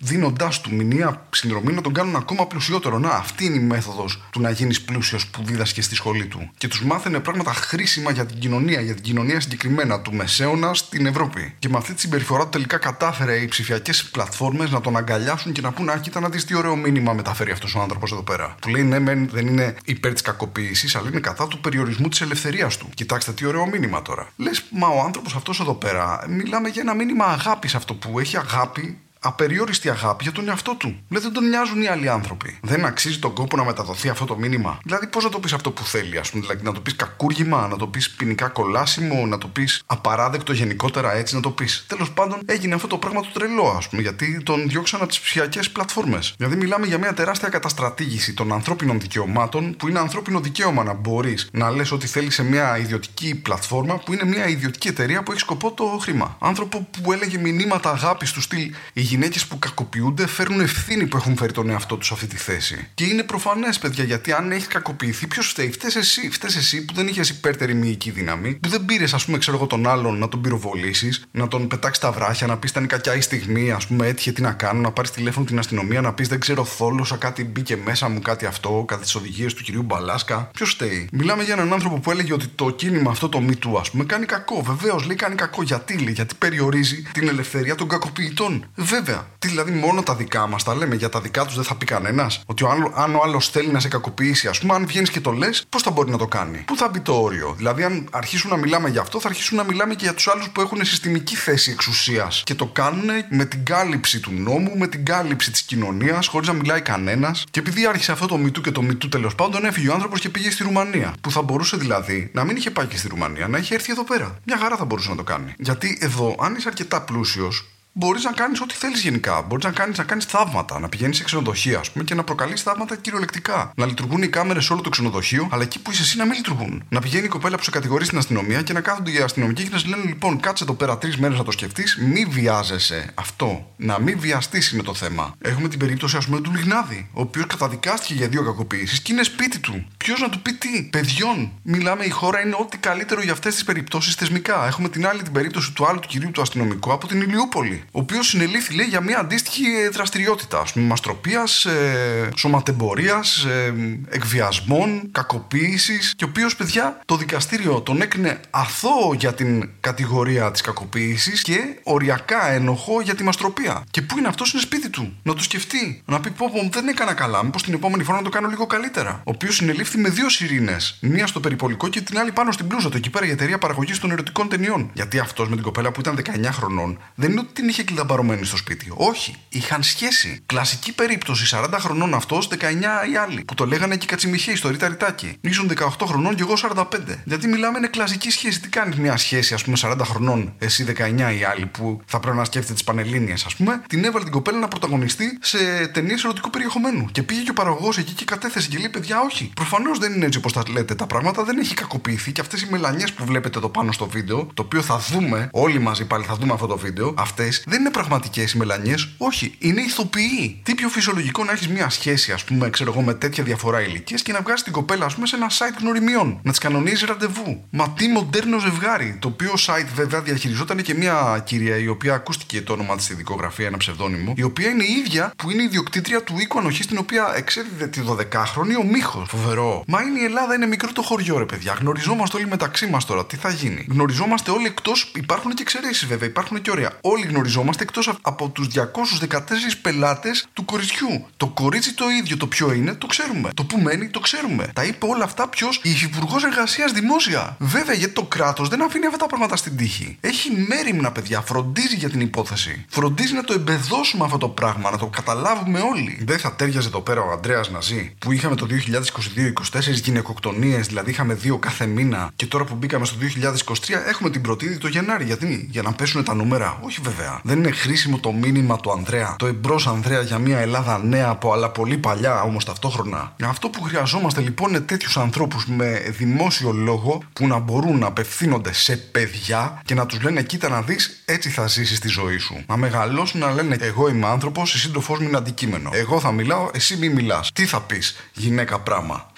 δίνοντάς 0.00 0.60
του 0.60 0.74
μηνιαία 0.74 1.26
συνδρομή 1.30 1.48
να 1.72 1.80
τον 1.80 1.92
κάνουν 1.92 2.16
ακόμα 2.16 2.46
πλουσιότερο. 2.46 2.98
Να, 2.98 3.08
αυτή 3.08 3.44
είναι 3.44 3.56
η 3.56 3.60
μέθοδος 3.60 4.22
του 4.30 4.40
να 4.40 4.50
γίνεις 4.50 4.80
πλούσιος 4.80 5.26
που 5.26 5.42
δίδασκες 5.44 5.84
στη 5.84 5.94
σχολή 5.94 6.26
του. 6.26 6.50
Και 6.58 6.68
τους 6.68 6.82
μάθαινε 6.82 7.20
πράγματα 7.20 7.52
χρήσιμα 7.52 8.10
για 8.10 8.26
την 8.26 8.38
κοινωνία, 8.38 8.80
για 8.80 8.94
την 8.94 9.02
κοινωνία 9.02 9.40
συγκεκριμένα 9.40 10.00
του 10.00 10.14
Μεσαίωνα 10.14 10.74
στην 10.74 11.06
Ευρώπη. 11.06 11.54
Και 11.58 11.68
με 11.68 11.76
αυτή 11.76 11.94
τη 11.94 12.00
συμπεριφορά 12.00 12.42
του 12.42 12.48
τελικά 12.48 12.78
κατάφερε 12.78 13.36
οι 13.36 13.48
ψηφιακές 13.48 14.04
πλατφόρμες 14.04 14.70
να 14.70 14.80
τον 14.80 14.96
αγκαλιάσουν 14.96 15.52
και 15.52 15.60
να 15.60 15.72
πούνε 15.72 15.92
Α, 15.92 15.98
κοίτα 15.98 16.20
να 16.20 16.28
δεις 16.28 16.44
τι 16.44 16.54
ωραίο 16.54 16.76
μήνυμα 16.76 17.12
μεταφέρει 17.12 17.50
αυτός 17.50 17.74
ο 17.74 17.80
άνθρωπος 17.80 18.12
εδώ 18.12 18.22
πέρα. 18.22 18.54
Που 18.60 18.68
λέει 18.68 18.82
ναι, 18.82 18.98
μεν 18.98 19.28
δεν 19.32 19.46
είναι 19.46 19.76
υπέρ 19.84 20.12
της 20.12 20.22
κακοποίησης, 20.22 20.94
αλλά 20.94 21.08
είναι 21.08 21.20
κατά 21.20 21.48
του 21.48 21.60
περιορισμού 21.60 22.08
της 22.08 22.20
ελευθερίας 22.20 22.76
του. 22.76 22.88
Κοιτάξτε 22.94 23.32
τι 23.32 23.46
ωραίο 23.46 23.66
μήνυμα 23.66 24.02
τώρα. 24.02 24.28
Λες, 24.36 24.62
μα 24.70 24.88
ο 24.88 25.00
άνθρωπος 25.00 25.34
αυτός 25.34 25.60
εδώ 25.60 25.74
πέρα, 25.74 26.24
μιλάμε 26.28 26.68
για 26.68 26.82
ένα 26.82 26.94
μήνυμα 26.94 27.24
αγάπης 27.24 27.74
αυτό 27.74 27.94
που 27.94 28.18
έχει 28.18 28.36
αγάπη 28.36 28.98
απεριόριστη 29.20 29.90
αγάπη 29.90 30.22
για 30.22 30.32
τον 30.32 30.48
εαυτό 30.48 30.74
του. 30.74 30.98
Δηλαδή 31.08 31.26
δεν 31.26 31.34
τον 31.34 31.48
νοιάζουν 31.48 31.82
οι 31.82 31.86
άλλοι 31.86 32.08
άνθρωποι. 32.08 32.58
Δεν 32.62 32.84
αξίζει 32.84 33.18
τον 33.18 33.34
κόπο 33.34 33.56
να 33.56 33.64
μεταδοθεί 33.64 34.08
αυτό 34.08 34.24
το 34.24 34.36
μήνυμα. 34.36 34.78
Δηλαδή 34.84 35.06
πώς 35.06 35.24
να 35.24 35.30
το 35.30 35.38
πεις 35.40 35.52
αυτό 35.52 35.70
που 35.70 35.84
θέλει, 35.84 36.18
ας 36.18 36.30
πούμε. 36.30 36.42
Δηλαδή 36.42 36.64
να 36.64 36.72
το 36.72 36.80
πεις 36.80 36.96
κακούργημα, 36.96 37.68
να 37.68 37.76
το 37.76 37.86
πεις 37.86 38.10
ποινικά 38.10 38.48
κολάσιμο, 38.48 39.26
να 39.26 39.38
το 39.38 39.46
πεις 39.46 39.82
απαράδεκτο 39.86 40.52
γενικότερα 40.52 41.14
έτσι 41.14 41.34
να 41.34 41.40
το 41.40 41.50
πεις. 41.50 41.84
Τέλος 41.86 42.10
πάντων 42.10 42.38
έγινε 42.46 42.74
αυτό 42.74 42.86
το 42.86 42.98
πράγμα 42.98 43.20
το 43.20 43.28
τρελό, 43.32 43.74
ας 43.76 43.88
πούμε, 43.88 44.02
γιατί 44.02 44.42
τον 44.42 44.68
διώξαν 44.68 45.00
από 45.00 45.08
τις 45.08 45.20
ψηφιακές 45.20 45.70
πλατφόρμες. 45.70 46.34
Δηλαδή 46.36 46.56
μιλάμε 46.56 46.86
για 46.86 46.98
μια 46.98 47.14
τεράστια 47.14 47.48
καταστρατήγηση 47.48 48.34
των 48.34 48.52
ανθρώπινων 48.52 49.00
δικαιωμάτων 49.00 49.76
που 49.76 49.88
είναι 49.88 49.98
ανθρώπινο 49.98 50.40
δικαίωμα 50.40 50.84
να 50.84 50.92
μπορείς 50.92 51.48
να 51.52 51.70
λες 51.70 51.92
ότι 51.92 52.06
θέλεις 52.06 52.34
σε 52.34 52.42
μια 52.42 52.78
ιδιωτική 52.78 53.34
πλατφόρμα 53.34 53.98
που 53.98 54.12
είναι 54.12 54.24
μια 54.24 54.48
ιδιωτική 54.48 54.88
εταιρεία 54.88 55.22
που 55.22 55.30
έχει 55.30 55.40
σκοπό 55.40 55.72
το 55.72 55.98
χρήμα. 56.00 56.36
Άνθρωπο 56.40 56.88
που 57.02 57.12
έλεγε 57.12 57.38
μηνύματα 57.38 57.90
αγάπης 57.90 58.32
του 58.32 58.40
στυλ 58.40 58.72
γυναίκες 59.10 59.46
που 59.46 59.58
κακοποιούνται 59.58 60.26
φέρνουν 60.26 60.60
ευθύνη 60.60 61.06
που 61.06 61.16
έχουν 61.16 61.36
φέρει 61.36 61.52
τον 61.52 61.70
εαυτό 61.70 61.96
τους 61.96 62.06
σε 62.06 62.14
αυτή 62.14 62.26
τη 62.26 62.36
θέση. 62.36 62.88
Και 62.94 63.04
είναι 63.04 63.22
προφανές, 63.22 63.78
παιδιά, 63.78 64.04
γιατί 64.04 64.32
αν 64.32 64.52
έχεις 64.52 64.66
κακοποιηθεί, 64.66 65.26
ποιος 65.26 65.46
φταίει, 65.46 65.70
φταίει 65.70 65.90
εσύ. 65.94 66.30
Φταίει 66.30 66.50
εσύ 66.56 66.84
που 66.84 66.94
δεν 66.94 67.06
είχες 67.08 67.28
υπέρτερη 67.28 67.74
μυϊκή 67.74 68.10
δύναμη, 68.10 68.54
που 68.54 68.68
δεν 68.68 68.84
πήρες, 68.84 69.14
ας 69.14 69.24
πούμε, 69.24 69.38
ξέρω 69.38 69.56
εγώ 69.56 69.66
τον 69.66 69.88
άλλον 69.88 70.18
να 70.18 70.28
τον 70.28 70.40
πυροβολήσεις, 70.40 71.24
να 71.30 71.48
τον 71.48 71.68
πετάξεις 71.68 72.02
τα 72.02 72.12
βράχια, 72.12 72.46
να 72.46 72.56
πεις 72.56 72.70
ήταν 72.70 72.86
κακιά 72.86 73.16
η 73.16 73.20
στιγμή, 73.20 73.70
ας 73.70 73.86
πούμε, 73.86 74.06
έτυχε 74.06 74.32
τι 74.32 74.42
να 74.42 74.52
κάνω, 74.52 74.80
να 74.80 74.90
πάρεις 74.90 75.10
τηλέφωνο 75.10 75.46
την 75.46 75.58
αστυνομία, 75.58 76.00
να 76.00 76.12
πεις 76.12 76.28
δεν 76.28 76.40
ξέρω, 76.40 76.64
θόλωσα 76.64 77.16
κάτι 77.16 77.44
μπήκε 77.44 77.76
μέσα 77.84 78.08
μου, 78.08 78.20
κάτι 78.20 78.46
αυτό, 78.46 78.84
κατά 78.86 79.02
τις 79.02 79.14
οδηγίες 79.14 79.54
του 79.54 79.62
κυρίου 79.62 79.82
Μπαλάσκα. 79.82 80.50
Ποιος 80.52 80.70
φταίει; 80.70 81.08
Μιλάμε 81.12 81.42
για 81.42 81.54
έναν 81.54 81.72
άνθρωπο 81.72 81.98
που 81.98 82.10
έλεγε 82.10 82.32
ότι 82.32 82.46
το 82.46 82.70
κίνημα 82.70 83.10
αυτό 83.10 83.28
το 83.28 83.40
μη 83.40 83.58
ας 83.80 83.90
πούμε, 83.90 84.04
κάνει 84.04 84.26
κακό. 84.26 84.62
Βεβαίως 84.62 85.04
λέει 85.06 85.16
κάνει 85.16 85.34
κακό. 85.34 85.62
Γιατί 85.62 85.98
λέει, 85.98 86.12
γιατί 86.12 86.34
περιορίζει 86.34 87.02
την 87.12 87.28
ελευθερία 87.28 87.74
των 87.74 87.88
κακοποιητών. 87.88 88.70
Βέβαια. 89.00 89.26
Τι 89.38 89.48
δηλαδή 89.48 89.70
μόνο 89.70 90.02
τα 90.02 90.14
δικά 90.14 90.46
μας 90.46 90.62
τα 90.62 90.74
λέμε, 90.74 90.94
για 90.94 91.08
τα 91.08 91.20
δικά 91.20 91.44
τους 91.44 91.54
δεν 91.54 91.64
θα 91.64 91.74
πει 91.74 91.84
κανένας; 91.86 92.42
Ότι 92.46 92.64
ο 92.64 92.70
άλλο, 92.70 92.92
αν 92.94 93.14
ο 93.14 93.20
άλλος 93.24 93.48
θέλει 93.48 93.68
να 93.68 93.80
σε 93.80 93.88
κακοποιήσει, 93.88 94.48
ας 94.48 94.58
πούμε, 94.58 94.74
αν 94.74 94.86
βγαίνεις 94.86 95.10
και 95.10 95.20
το 95.20 95.30
λες, 95.30 95.64
πώς 95.68 95.82
θα 95.82 95.90
μπορεί 95.90 96.10
να 96.10 96.18
το 96.18 96.26
κάνει; 96.26 96.58
Πού 96.58 96.76
θα 96.76 96.88
μπει 96.88 97.00
το 97.00 97.12
όριο; 97.22 97.54
Δηλαδή, 97.56 97.82
αν 97.82 98.08
αρχίσουν 98.10 98.50
να 98.50 98.56
μιλάμε 98.56 98.88
για 98.88 99.00
αυτό, 99.00 99.20
θα 99.20 99.28
αρχίσουν 99.28 99.56
να 99.56 99.64
μιλάμε 99.64 99.94
και 99.94 100.04
για 100.04 100.14
τους 100.14 100.28
άλλους 100.28 100.48
που 100.48 100.60
έχουν 100.60 100.84
συστημική 100.84 101.36
θέση 101.36 101.70
εξουσίας. 101.70 102.42
Και 102.46 102.54
το 102.54 102.66
κάνουν 102.66 103.08
με 103.30 103.44
την 103.44 103.64
κάλυψη 103.64 104.20
του 104.20 104.30
νόμου, 104.32 104.78
με 104.78 104.86
την 104.86 105.04
κάλυψη 105.04 105.50
της 105.50 105.62
κοινωνίας, 105.62 106.26
χωρίς 106.26 106.48
να 106.48 106.54
μιλάει 106.54 106.80
κανένας. 106.80 107.44
Και 107.50 107.60
επειδή 107.60 107.86
άρχισε 107.86 108.12
αυτό 108.12 108.26
το 108.26 108.36
μητού 108.36 108.60
και 108.60 108.70
το 108.70 108.82
μητού 108.82 109.08
τέλος 109.08 109.34
πάντων, 109.34 109.64
έφυγε 109.64 109.88
ο 109.88 109.92
άνθρωπος 109.92 110.20
και 110.20 110.28
πήγε 110.28 110.50
στη 110.50 110.62
Ρουμανία. 110.62 111.14
Που 111.20 111.30
θα 111.30 111.42
μπορούσε 111.42 111.76
δηλαδή 111.76 112.30
να 112.34 112.44
μην 112.44 112.56
είχε 112.56 112.70
πάει 112.70 112.86
και 112.86 112.96
στη 112.96 113.08
Ρουμανία, 113.08 113.48
να 113.48 113.58
είχε 113.58 113.74
έρθει 113.74 113.92
εδώ 113.92 114.04
πέρα. 114.04 114.38
Μια 114.44 114.58
χαρά 114.58 114.76
θα 114.76 114.84
μπορούσε 114.84 115.08
να 115.10 115.16
το 115.16 115.22
κάνει. 115.22 115.54
Γιατί 115.58 115.98
εδώ, 116.00 116.36
αν 116.40 116.54
είσαι 116.54 116.68
αρκετά 116.68 117.00
πλούσιος, 117.02 117.64
μπορείς 117.92 118.24
να 118.24 118.32
κάνεις 118.32 118.60
ό,τι 118.60 118.74
θέλεις 118.74 119.00
γενικά. 119.00 119.42
Μπορείς 119.42 119.64
να 119.64 119.70
κάνεις 119.70 119.98
να 119.98 120.04
κάνεις 120.04 120.24
θαύματα, 120.24 120.78
να 120.78 120.88
πηγαίνεις 120.88 121.16
σε 121.16 121.24
ξενοδοχεία 121.24 121.78
ας 121.78 121.90
πούμε, 121.90 122.04
και 122.04 122.14
να 122.14 122.24
προκαλείς 122.24 122.62
θαύματα 122.62 122.96
κυριολεκτικά. 122.96 123.72
Να 123.76 123.86
λειτουργούν 123.86 124.22
οι 124.22 124.28
κάμερες 124.28 124.64
σε 124.64 124.72
όλο 124.72 124.82
το 124.82 124.88
ξενοδοχείο, 124.88 125.48
αλλά 125.50 125.62
εκεί 125.62 125.78
που 125.82 125.90
είσαι 125.90 126.02
εσύ 126.02 126.16
να 126.16 126.24
μην 126.24 126.34
λειτουργούν. 126.34 126.84
Να 126.88 127.00
πηγαίνει 127.00 127.24
η 127.24 127.28
κοπέλα 127.28 127.56
που 127.56 127.62
σε 127.62 127.70
κατηγορεί 127.70 128.04
στην 128.04 128.18
αστυνομία 128.18 128.62
και 128.62 128.72
να 128.72 128.80
κάθονται 128.80 129.10
οι 129.10 129.18
αστυνομικοί 129.18 129.62
και 129.62 129.68
να 129.72 129.78
σου 129.78 129.88
λένε 129.88 130.02
λοιπόν, 130.06 130.40
κάτσε 130.40 130.64
εδώ 130.64 130.74
πέρα 130.74 130.98
τρεις 130.98 131.16
μέρες 131.16 131.38
να 131.38 131.44
το 131.44 131.50
σκεφτείς, 131.50 131.96
μη 132.00 132.24
βιάζεσαι. 132.24 133.10
Αυτό. 133.14 133.72
Να 133.76 134.00
μην 134.00 134.18
βιαστείς 134.20 134.70
είναι 134.70 134.82
το 134.82 134.94
θέμα. 134.94 135.34
Έχουμε 135.38 135.68
την 135.68 135.78
περίπτωση 135.78 136.16
ας 136.16 136.26
πούμε 136.26 136.40
του 136.40 136.52
Λιγνάδη, 136.54 137.08
ο 137.12 137.20
οποίος 137.20 137.46
καταδικάστηκε 137.46 138.14
για 138.14 138.28
δύο 138.28 138.44
κακοποιήσει 138.44 139.02
και 139.02 139.12
είναι 139.12 139.22
σπίτι 139.22 139.58
του. 139.58 139.86
Ποιος 139.96 140.20
να 140.20 140.28
του 140.28 140.42
πει 140.42 140.52
τι, 140.52 140.82
παιδιών. 140.82 141.52
Μιλάμε, 141.62 142.04
η 142.04 142.10
χώρα 142.10 142.40
είναι 142.40 142.56
ό,τι 142.58 142.78
καλύτερο 142.78 143.22
για 143.22 143.32
αυτές 143.32 143.54
τις 143.54 143.64
περιπτώσεις 143.64 144.14
θεσμικά. 144.14 144.66
Έχουμε 144.66 144.88
την 144.88 145.06
άλλη 145.06 145.22
την 145.22 145.32
περίπτωση 145.32 145.72
του 145.72 145.86
άλλου 145.86 145.98
του 145.98 146.08
κυρίου 146.08 146.30
του 146.30 146.40
αστυνομικού 146.40 146.92
από 146.92 147.06
την 147.06 147.20
Ηλιούπολη 147.20 147.79
ο 147.92 147.98
οποίος 147.98 148.26
συνελήφθη 148.26 148.74
λέει 148.74 148.86
για 148.86 149.00
μια 149.00 149.18
αντίστοιχη 149.18 149.88
δραστηριότητα, 149.92 150.60
ας 150.60 150.72
πούμε, 150.72 150.86
μαστροπίας, 150.86 151.64
ε, 151.64 152.28
σωματεμπορίας, 152.36 153.44
ε, 153.44 153.74
εκβιασμών, 154.08 155.08
κακοποίησης. 155.12 156.14
Και 156.16 156.24
ο 156.24 156.28
οποίος, 156.30 156.56
παιδιά, 156.56 157.00
το 157.04 157.16
δικαστήριο 157.16 157.80
τον 157.80 158.02
έκρινε 158.02 158.40
αθώο 158.50 159.14
για 159.18 159.34
την 159.34 159.70
κατηγορία 159.80 160.50
της 160.50 160.60
κακοποίησης 160.60 161.42
και 161.42 161.58
οριακά 161.82 162.50
ένοχο 162.50 163.00
για 163.00 163.14
τη 163.14 163.22
μαστροπία. 163.22 163.84
Και 163.90 164.02
πού 164.02 164.18
είναι 164.18 164.28
αυτός, 164.28 164.52
είναι 164.52 164.62
σπίτι 164.62 164.88
του. 164.90 165.16
Να 165.22 165.34
το 165.34 165.42
σκεφτεί. 165.42 166.02
Να 166.06 166.20
πει 166.20 166.30
πω, 166.30 166.50
πω 166.50 166.68
δεν 166.72 166.88
έκανα 166.88 167.14
καλά. 167.14 167.44
Μήπως 167.44 167.62
την 167.62 167.74
επόμενη 167.74 168.02
φορά 168.02 168.18
να 168.18 168.24
το 168.24 168.30
κάνω 168.30 168.48
λίγο 168.48 168.66
καλύτερα. 168.66 169.10
Ο 169.24 169.30
οποίος 169.30 169.54
συνελήφθη 169.54 169.98
με 169.98 170.08
δύο 170.08 170.28
σιρήνες. 170.28 170.98
Μία 171.00 171.26
στο 171.26 171.40
περιπολικό 171.40 171.88
και 171.88 172.00
την 172.00 172.18
άλλη 172.18 172.32
πάνω 172.32 172.52
στην 172.52 172.66
πλούζα 172.66 172.88
του. 172.88 172.96
Εκεί 172.96 173.10
πέρα 173.10 173.26
η 173.26 173.30
εταιρεία 173.30 173.58
παραγωγής 173.58 173.98
των 173.98 174.10
ερωτικών 174.10 174.48
ταινιών. 174.48 174.90
Γιατί 174.92 175.18
αυτός 175.18 175.48
με 175.48 175.54
την 175.54 175.64
κοπέλα 175.64 175.92
που 175.92 176.00
ήταν 176.00 176.16
19 176.16 176.52
χρονών 176.52 176.98
δεν 177.14 177.30
είναι 177.30 177.40
ότι 177.40 177.52
την 177.52 177.68
είχε 177.70 177.82
κλειδαμπαρωμένη 177.82 178.44
στο 178.44 178.56
σπίτι. 178.56 178.92
Όχι. 178.94 179.34
Είχαν 179.48 179.82
σχέση. 179.82 180.40
Κλασική 180.46 180.92
περίπτωση 180.92 181.56
40 181.56 181.66
χρονών 181.78 182.14
αυτός, 182.14 182.48
19 182.48 183.10
οι 183.12 183.16
άλλοι. 183.16 183.44
Που 183.44 183.54
το 183.54 183.66
λέγανε 183.66 183.96
και 183.96 184.06
κατσιμιχέ 184.06 184.56
στο 184.56 184.68
ρήτα 184.68 184.88
ρητάκι. 184.88 185.36
Ήσουν 185.40 185.68
18 185.68 186.06
χρονών 186.06 186.34
και 186.34 186.42
εγώ 186.42 186.56
45. 186.56 186.84
Γιατί 187.24 187.46
μιλάμε 187.48 187.78
είναι 187.78 187.86
κλασική 187.86 188.30
σχέση. 188.30 188.60
Τι 188.60 188.68
κάνει 188.68 188.96
μια 188.98 189.16
σχέση, 189.16 189.54
ας 189.54 189.64
πούμε, 189.64 189.76
40 189.80 189.96
χρονών, 190.04 190.54
εσύ 190.58 190.84
19 190.84 191.32
οι 191.38 191.44
άλλοι 191.44 191.66
που 191.66 192.00
θα 192.06 192.20
πρέπει 192.20 192.36
να 192.36 192.44
σκέφτεται 192.44 192.72
τις 192.72 192.84
πανελίνε, 192.84 193.32
ας 193.32 193.54
πούμε. 193.56 193.82
Την 193.88 194.04
έβαλε 194.04 194.24
την 194.24 194.32
κοπέλα 194.32 194.58
να 194.58 194.68
πρωταγωνιστεί 194.68 195.38
σε 195.40 195.86
ταινίες 195.86 196.24
ερωτικού 196.24 196.50
περιεχομένου. 196.50 197.08
Και 197.12 197.22
πήγε 197.22 197.40
και 197.40 197.50
ο 197.50 197.54
παραγωγός 197.54 197.98
εκεί 197.98 198.12
και 198.12 198.24
κατέθεσε 198.24 198.68
και 198.68 198.78
λέει: 198.78 198.88
Παιδιά, 198.88 199.20
όχι. 199.20 199.50
Προφανώς 199.54 199.98
δεν 199.98 200.12
είναι 200.12 200.26
έτσι 200.26 200.38
όπως 200.38 200.52
τα 200.52 200.62
λέτε 200.70 200.94
τα 200.94 201.06
πράγματα, 201.06 201.44
δεν 201.44 201.58
έχει 201.58 201.74
κακοποιηθεί 201.74 202.32
και 202.32 202.40
αυτές 202.40 202.62
οι 202.62 202.68
μελανιές 202.70 203.12
που 203.12 203.24
βλέπετε 203.24 203.58
εδώ 203.58 203.68
πάνω 203.68 203.92
στο 203.92 204.06
βίντεο, 204.06 204.48
το 204.54 204.62
οποίο 204.62 204.82
θα 204.82 204.98
δούμε 204.98 205.48
όλοι 205.52 205.78
μαζί 205.78 206.04
πάλι 206.04 206.24
θα 206.24 206.34
δούμε 206.34 206.52
αυτό 206.52 206.66
το 206.66 206.76
βίντεο, 206.76 207.14
αυτές 207.16 207.59
δεν 207.66 207.80
είναι 207.80 207.90
πραγματικές 207.90 208.52
οι 208.52 208.58
μελανιές, 208.58 209.08
όχι, 209.18 209.54
είναι 209.58 209.80
ηθοποιοί. 209.80 210.60
Τι 210.62 210.74
πιο 210.74 210.88
φυσιολογικό 210.88 211.44
να 211.44 211.52
έχεις 211.52 211.68
μια 211.68 211.88
σχέση, 211.88 212.32
ας 212.32 212.44
πούμε, 212.44 212.70
ξέρω 212.70 212.92
εγώ, 212.92 213.02
με 213.02 213.14
τέτοια 213.14 213.44
διαφορά 213.44 213.80
ηλικίας 213.80 214.22
και 214.22 214.32
να 214.32 214.40
βγάζεις 214.40 214.62
την 214.62 214.72
κοπέλα, 214.72 215.04
ας 215.04 215.14
πούμε, 215.14 215.26
σε 215.26 215.36
ένα 215.36 215.50
site 215.50 215.76
γνωριμιών. 215.80 216.40
Να 216.42 216.50
της 216.50 216.60
κανονίζει 216.60 217.04
ραντεβού. 217.06 217.64
Μα 217.70 217.90
τι 217.90 218.08
μοντέρνο 218.08 218.58
ζευγάρι. 218.58 219.16
Το 219.20 219.28
οποίο 219.28 219.52
site 219.66 219.88
βέβαια 219.94 220.20
διαχειριζόταν 220.20 220.82
και 220.82 220.94
μια 220.94 221.42
κυρία 221.46 221.76
η 221.76 221.88
οποία 221.88 222.14
ακούστηκε 222.14 222.62
το 222.62 222.72
όνομα 222.72 222.96
της 222.96 223.04
στη 223.04 223.14
δικογραφία, 223.14 223.66
ένα 223.66 223.76
ψευδόνυμο, 223.76 224.34
η 224.36 224.42
οποία 224.42 224.68
είναι 224.68 224.84
η 224.84 224.92
ίδια 225.04 225.32
που 225.36 225.50
είναι 225.50 225.62
η 225.62 225.64
ιδιοκτήτρια 225.64 226.22
του 226.22 226.34
οίκου 226.38 226.58
ανοχής, 226.58 226.86
την 226.86 226.98
οποία 226.98 227.32
εξέδιδε 227.36 227.86
τη 227.86 228.00
12χρονη 228.08 228.74
ο 228.80 228.84
Μίχος. 228.84 229.28
Φοβερό. 229.28 229.84
Μα 229.86 230.02
είναι 230.02 230.20
η 230.20 230.24
Ελλάδα, 230.24 230.54
είναι 230.54 230.66
μικρό 230.66 230.92
το 230.92 231.02
χωριό, 231.02 231.38
ρε 231.38 231.44
παιδιά. 231.44 231.76
Γνωριζόμαστε 231.80 232.36
όλοι 232.36 232.46
μεταξύ 232.46 232.86
μας 232.86 233.04
τώρα. 233.04 233.26
Τι 233.26 233.36
θα 233.36 233.50
γίνει; 233.50 233.86
Γνωριζόμαστε 233.90 234.50
όλοι 234.50 234.66
εκτός. 234.66 235.12
Υπάρχουν 235.14 235.54
και 235.54 235.62
εξαιρέσεις 235.62 236.06
βέβαια, 236.06 236.28
υπάρχουν 236.28 236.60
και 236.60 236.70
ωραία. 236.70 236.90
Όλοι 237.00 237.26
γνωριζόμαστε 237.26 237.49
εκτός 237.80 238.10
από 238.22 238.48
τους 238.48 238.66
214 238.66 239.76
πελάτες 239.82 240.46
του 240.52 240.64
κοριτσιού. 240.64 241.26
Το 241.36 241.46
κορίτσι 241.46 241.94
το 241.94 242.04
ίδιο, 242.20 242.36
το 242.36 242.46
ποιο 242.46 242.72
είναι, 242.72 242.94
το 242.94 243.06
ξέρουμε. 243.06 243.50
Το 243.54 243.64
που 243.64 243.78
μένει, 243.80 244.08
το 244.08 244.20
ξέρουμε. 244.20 244.70
Τα 244.72 244.84
είπε 244.84 245.06
όλα 245.06 245.24
αυτά 245.24 245.48
ποιος, 245.48 245.80
η 245.82 245.90
Υφυπουργός 245.90 246.44
Εργασίας 246.44 246.92
Δημόσια. 246.92 247.56
Βέβαια, 247.58 247.94
γιατί 247.94 248.14
το 248.14 248.22
κράτος 248.22 248.68
δεν 248.68 248.82
αφήνει 248.82 249.06
αυτά 249.06 249.18
τα 249.18 249.26
πράγματα 249.26 249.56
στην 249.56 249.76
τύχη. 249.76 250.16
Έχει 250.20 250.50
μέρημνα, 250.68 251.12
παιδιά, 251.12 251.40
φροντίζει 251.40 251.96
για 251.96 252.10
την 252.10 252.20
υπόθεση. 252.20 252.84
Φροντίζει 252.88 253.34
να 253.34 253.44
το 253.44 253.52
εμπεδώσουμε 253.52 254.24
αυτό 254.24 254.38
το 254.38 254.48
πράγμα, 254.48 254.90
να 254.90 254.98
το 254.98 255.06
καταλάβουμε 255.06 255.80
όλοι. 255.80 256.24
Δεν 256.26 256.38
θα 256.38 256.54
τέριαζε 256.54 256.88
εδώ 256.88 257.00
πέρα 257.00 257.20
ο 257.20 257.30
Αντρέα 257.30 257.60
να 257.72 257.80
ζει, 257.80 258.14
που 258.18 258.32
είχαμε 258.32 258.54
το 258.54 258.66
2022 258.66 259.52
24 259.72 259.80
γυναικοκτονίες, 260.02 260.86
δηλαδή 260.86 261.10
είχαμε 261.10 261.34
δύο 261.34 261.58
κάθε 261.58 261.86
μήνα, 261.86 262.30
και 262.36 262.46
τώρα 262.46 262.64
που 262.64 262.74
μπήκαμε 262.74 263.04
στο 263.04 263.16
2023 263.20 263.74
έχουμε 264.06 264.30
την 264.30 264.40
πρωτίδη 264.40 264.78
το 264.78 264.88
Γενάρη. 264.88 265.24
Γιατί, 265.24 265.68
για 265.70 265.82
να 265.82 265.92
πέσουν 265.92 266.24
τα 266.24 266.34
νούμερα; 266.34 266.78
Όχι 266.82 267.00
βέβαια. 267.02 267.39
Ταυτόχρονα. 267.40 267.54
Δεν 267.54 267.58
είναι 267.58 267.70
χρήσιμο 267.70 268.18
το 268.18 268.32
μήνυμα 268.32 268.76
του 268.76 268.92
Ανδρέα, 268.92 269.36
το 269.38 269.46
εμπρός 269.46 269.86
Ανδρέα 269.86 270.20
για 270.20 270.38
μια 270.38 270.58
Ελλάδα 270.58 270.98
νέα 270.98 271.28
από 271.28 271.52
αλλά 271.52 271.70
πολύ 271.70 271.98
παλιά 271.98 272.42
όμως 272.42 272.64
ταυτόχρονα. 272.64 273.34
Αυτό 273.44 273.68
που 273.68 273.82
χρειαζόμαστε 273.82 274.40
λοιπόν 274.40 274.68
είναι 274.68 274.80
τέτοιους 274.80 275.16
ανθρώπους 275.16 275.66
με 275.66 276.02
δημόσιο 276.18 276.72
λόγο 276.72 277.22
που 277.32 277.46
να 277.46 277.58
μπορούν 277.58 277.98
να 277.98 278.06
απευθύνονται 278.06 278.72
σε 278.72 278.96
παιδιά 278.96 279.80
και 279.84 279.94
να 279.94 280.06
τους 280.06 280.22
λένε: 280.22 280.42
Κοίτα 280.42 280.68
να 280.68 280.82
δεις, 280.82 281.22
έτσι 281.24 281.48
θα 281.50 281.66
ζήσεις 281.66 281.98
τη 282.00 282.08
ζωή 282.08 282.38
σου. 282.38 282.64
Να 282.66 282.76
μεγαλώσουν 282.76 283.40
να 283.40 283.52
λένε: 283.52 283.76
Εγώ 283.80 284.08
είμαι 284.08 284.26
άνθρωπος, 284.26 284.74
η 284.74 284.78
σύντροφό 284.78 285.14
μου 285.14 285.28
είναι 285.28 285.36
αντικείμενο. 285.36 285.90
Εγώ 285.92 286.20
θα 286.20 286.32
μιλάω, 286.32 286.70
εσύ 286.72 286.96
μη 286.96 287.08
μιλάς. 287.08 287.50
Τι 287.52 287.64
θα 287.66 287.80
πεις, 287.80 288.16
γυναίκα 288.32 288.80
πράγμα. 288.80 289.28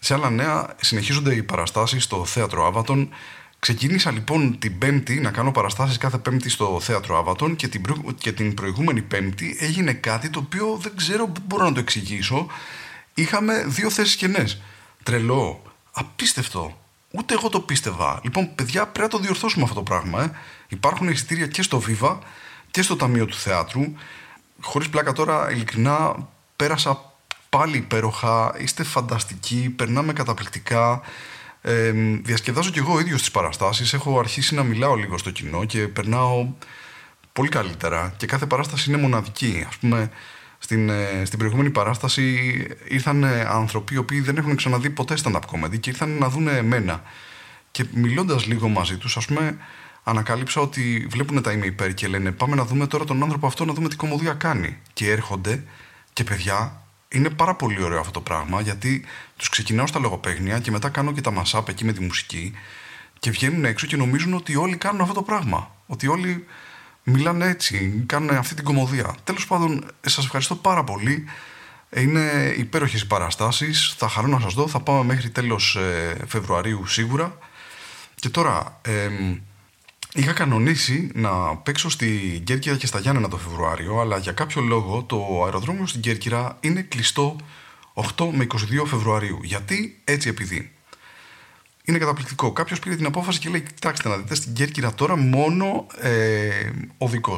Σε 0.00 0.14
άλλα 0.14 0.30
νέα, 0.30 0.66
συνεχίζονται 0.80 1.34
οι 1.34 1.42
παραστάσεις 1.42 2.04
στο 2.04 2.24
θέατρο 2.24 2.66
Άβατον. 2.66 3.08
Ξεκίνησα 3.60 4.10
λοιπόν 4.10 4.58
την 4.58 4.78
Πέμπτη 4.78 5.20
να 5.20 5.30
κάνω 5.30 5.52
παραστάσεις 5.52 5.98
κάθε 5.98 6.18
Πέμπτη 6.18 6.48
στο 6.48 6.80
θέατρο 6.80 7.18
Άβατον 7.18 7.56
και 7.56 7.68
την, 7.68 7.82
και 8.18 8.32
την 8.32 8.54
προηγούμενη 8.54 9.02
Πέμπτη 9.02 9.56
έγινε 9.60 9.92
κάτι 9.92 10.30
το 10.30 10.38
οποίο 10.38 10.78
δεν 10.80 10.92
ξέρω 10.96 11.28
πού 11.28 11.40
μπορώ 11.46 11.64
να 11.64 11.72
το 11.72 11.80
εξηγήσω. 11.80 12.46
Είχαμε 13.14 13.64
δύο 13.66 13.90
θέσεις 13.90 14.16
κενές. 14.16 14.60
Τρελό. 15.02 15.62
Απίστευτο. 15.92 16.78
Ούτε 17.10 17.34
εγώ 17.34 17.48
το 17.48 17.60
πίστευα. 17.60 18.20
Λοιπόν, 18.22 18.54
παιδιά, 18.54 18.82
πρέπει 18.82 19.00
να 19.00 19.08
το 19.08 19.18
διορθώσουμε 19.18 19.62
αυτό 19.62 19.74
το 19.74 19.82
πράγμα. 19.82 20.22
Ε. 20.22 20.30
Υπάρχουν 20.68 21.08
εισιτήρια 21.08 21.46
και 21.46 21.62
στο 21.62 21.82
Viva 21.86 22.18
και 22.70 22.82
στο 22.82 22.96
Ταμείο 22.96 23.26
του 23.26 23.36
Θεάτρου. 23.36 23.82
Χωρίς 24.60 24.88
πλάκα 24.88 25.12
τώρα, 25.12 25.50
ειλικρινά, 25.50 26.28
πέρασα 26.56 27.12
πάλι 27.48 27.76
υπέροχα. 27.76 28.54
Είστε 28.58 28.82
φανταστικοί. 28.82 29.74
Περνάμε 29.76 30.12
καταπληκτικά. 30.12 31.00
Ε, 31.68 31.92
διασκεδάζω 32.22 32.70
κι 32.70 32.78
εγώ 32.78 32.94
ο 32.94 33.00
ίδιος 33.00 33.20
τις 33.20 33.30
παραστάσεις. 33.30 33.92
Έχω 33.92 34.18
αρχίσει 34.18 34.54
να 34.54 34.62
μιλάω 34.62 34.94
λίγο 34.94 35.18
στο 35.18 35.30
κοινό 35.30 35.64
και 35.64 35.88
περνάω 35.88 36.46
πολύ 37.32 37.48
καλύτερα. 37.48 38.14
Και 38.16 38.26
κάθε 38.26 38.46
παράσταση 38.46 38.90
είναι 38.90 39.00
μοναδική. 39.00 39.66
Α 39.72 39.78
πούμε, 39.80 40.10
στην, 40.58 40.88
ε, 40.88 41.22
στην 41.24 41.38
προηγούμενη 41.38 41.70
παράσταση 41.70 42.66
ήρθαν 42.88 43.24
άνθρωποι 43.24 43.94
οι 43.94 43.96
οποίοι 43.96 44.20
δεν 44.20 44.36
έχουν 44.36 44.56
ξαναδεί 44.56 44.90
ποτέ 44.90 45.14
stand-up 45.22 45.40
comedy 45.40 45.80
και 45.80 45.90
ήρθαν 45.90 46.10
να 46.10 46.28
δουν 46.28 46.48
εμένα. 46.48 47.02
Και 47.70 47.84
μιλώντας 47.92 48.46
λίγο 48.46 48.68
μαζί 48.68 48.96
τους, 48.96 49.16
ας 49.16 49.26
πούμε, 49.26 49.56
ανακάλυψα 50.02 50.60
ότι 50.60 51.06
βλέπουν 51.10 51.42
τα 51.42 51.52
είμαι 51.52 51.66
υπέρ 51.66 51.94
και 51.94 52.08
λένε 52.08 52.32
Πάμε 52.32 52.56
να 52.56 52.64
δούμε 52.64 52.86
τώρα 52.86 53.04
τον 53.04 53.22
άνθρωπο 53.22 53.46
αυτό 53.46 53.64
να 53.64 53.72
δούμε 53.72 53.88
τι 53.88 53.96
κομμωδία 53.96 54.32
κάνει. 54.32 54.76
Και 54.92 55.10
έρχονται 55.10 55.64
και 56.12 56.24
παιδιά, 56.24 56.82
είναι 57.08 57.30
πάρα 57.30 57.54
πολύ 57.54 57.82
ωραίο 57.82 57.98
αυτό 58.00 58.12
το 58.12 58.20
πράγμα 58.20 58.60
γιατί 58.60 59.04
τους 59.36 59.48
ξεκινάω 59.48 59.86
στα 59.86 59.98
λογοπαίγνια 59.98 60.58
και 60.58 60.70
μετά 60.70 60.88
κάνω 60.88 61.12
και 61.12 61.20
τα 61.20 61.30
μασάπ 61.30 61.68
εκεί 61.68 61.84
με 61.84 61.92
τη 61.92 62.00
μουσική 62.00 62.52
και 63.18 63.30
βγαίνουν 63.30 63.64
έξω 63.64 63.86
και 63.86 63.96
νομίζουν 63.96 64.34
ότι 64.34 64.56
όλοι 64.56 64.76
κάνουν 64.76 65.00
αυτό 65.00 65.14
το 65.14 65.22
πράγμα. 65.22 65.70
Ότι 65.86 66.06
όλοι 66.06 66.46
μιλάνε 67.02 67.46
έτσι, 67.46 68.04
κάνουν 68.06 68.30
αυτή 68.30 68.54
την 68.54 68.64
κομμωδία. 68.64 69.14
Τέλος 69.24 69.46
πάντων, 69.46 69.84
σας 70.00 70.24
ευχαριστώ 70.24 70.54
πάρα 70.54 70.84
πολύ. 70.84 71.24
Είναι 71.96 72.54
υπέροχες 72.56 73.00
οι 73.00 73.06
παραστάσεις. 73.06 73.94
Θα 73.98 74.08
χαρώ 74.08 74.26
να 74.26 74.40
σας 74.40 74.54
δω. 74.54 74.68
Θα 74.68 74.80
πάμε 74.80 75.04
μέχρι 75.04 75.30
τέλος 75.30 75.76
ε, 75.76 76.16
Φεβρουαρίου 76.26 76.86
σίγουρα. 76.86 77.38
Και 78.14 78.28
τώρα, 78.28 78.80
ε, 78.82 79.08
Είχα 80.14 80.32
κανονίσει 80.32 81.10
να 81.14 81.56
παίξω 81.56 81.90
στην 81.90 82.44
Κέρκυρα 82.44 82.76
και 82.76 82.86
στα 82.86 82.98
Γιάννενα 82.98 83.28
το 83.28 83.36
Φεβρουάριο, 83.36 84.00
αλλά 84.00 84.18
για 84.18 84.32
κάποιο 84.32 84.60
λόγο 84.60 85.02
το 85.02 85.42
αεροδρόμιο 85.44 85.86
στην 85.86 86.00
Κέρκυρα 86.00 86.56
είναι 86.60 86.82
κλειστό 86.82 87.36
8 88.16 88.28
με 88.32 88.46
22 88.54 88.56
Φεβρουαρίου. 88.86 89.40
Γιατί; 89.42 90.00
Έτσι 90.04 90.28
επειδή. 90.28 90.72
Είναι 91.84 91.98
καταπληκτικό. 91.98 92.52
Κάποιος 92.52 92.78
πήρε 92.78 92.96
την 92.96 93.06
απόφαση 93.06 93.38
και 93.38 93.48
λέει: 93.48 93.60
Κοιτάξτε 93.60 94.08
να 94.08 94.16
δείτε 94.16 94.34
στην 94.34 94.52
Κέρκυρα 94.52 94.94
τώρα 94.94 95.16
μόνο 95.16 95.86
ε, 96.00 96.70
οδικό. 96.98 97.36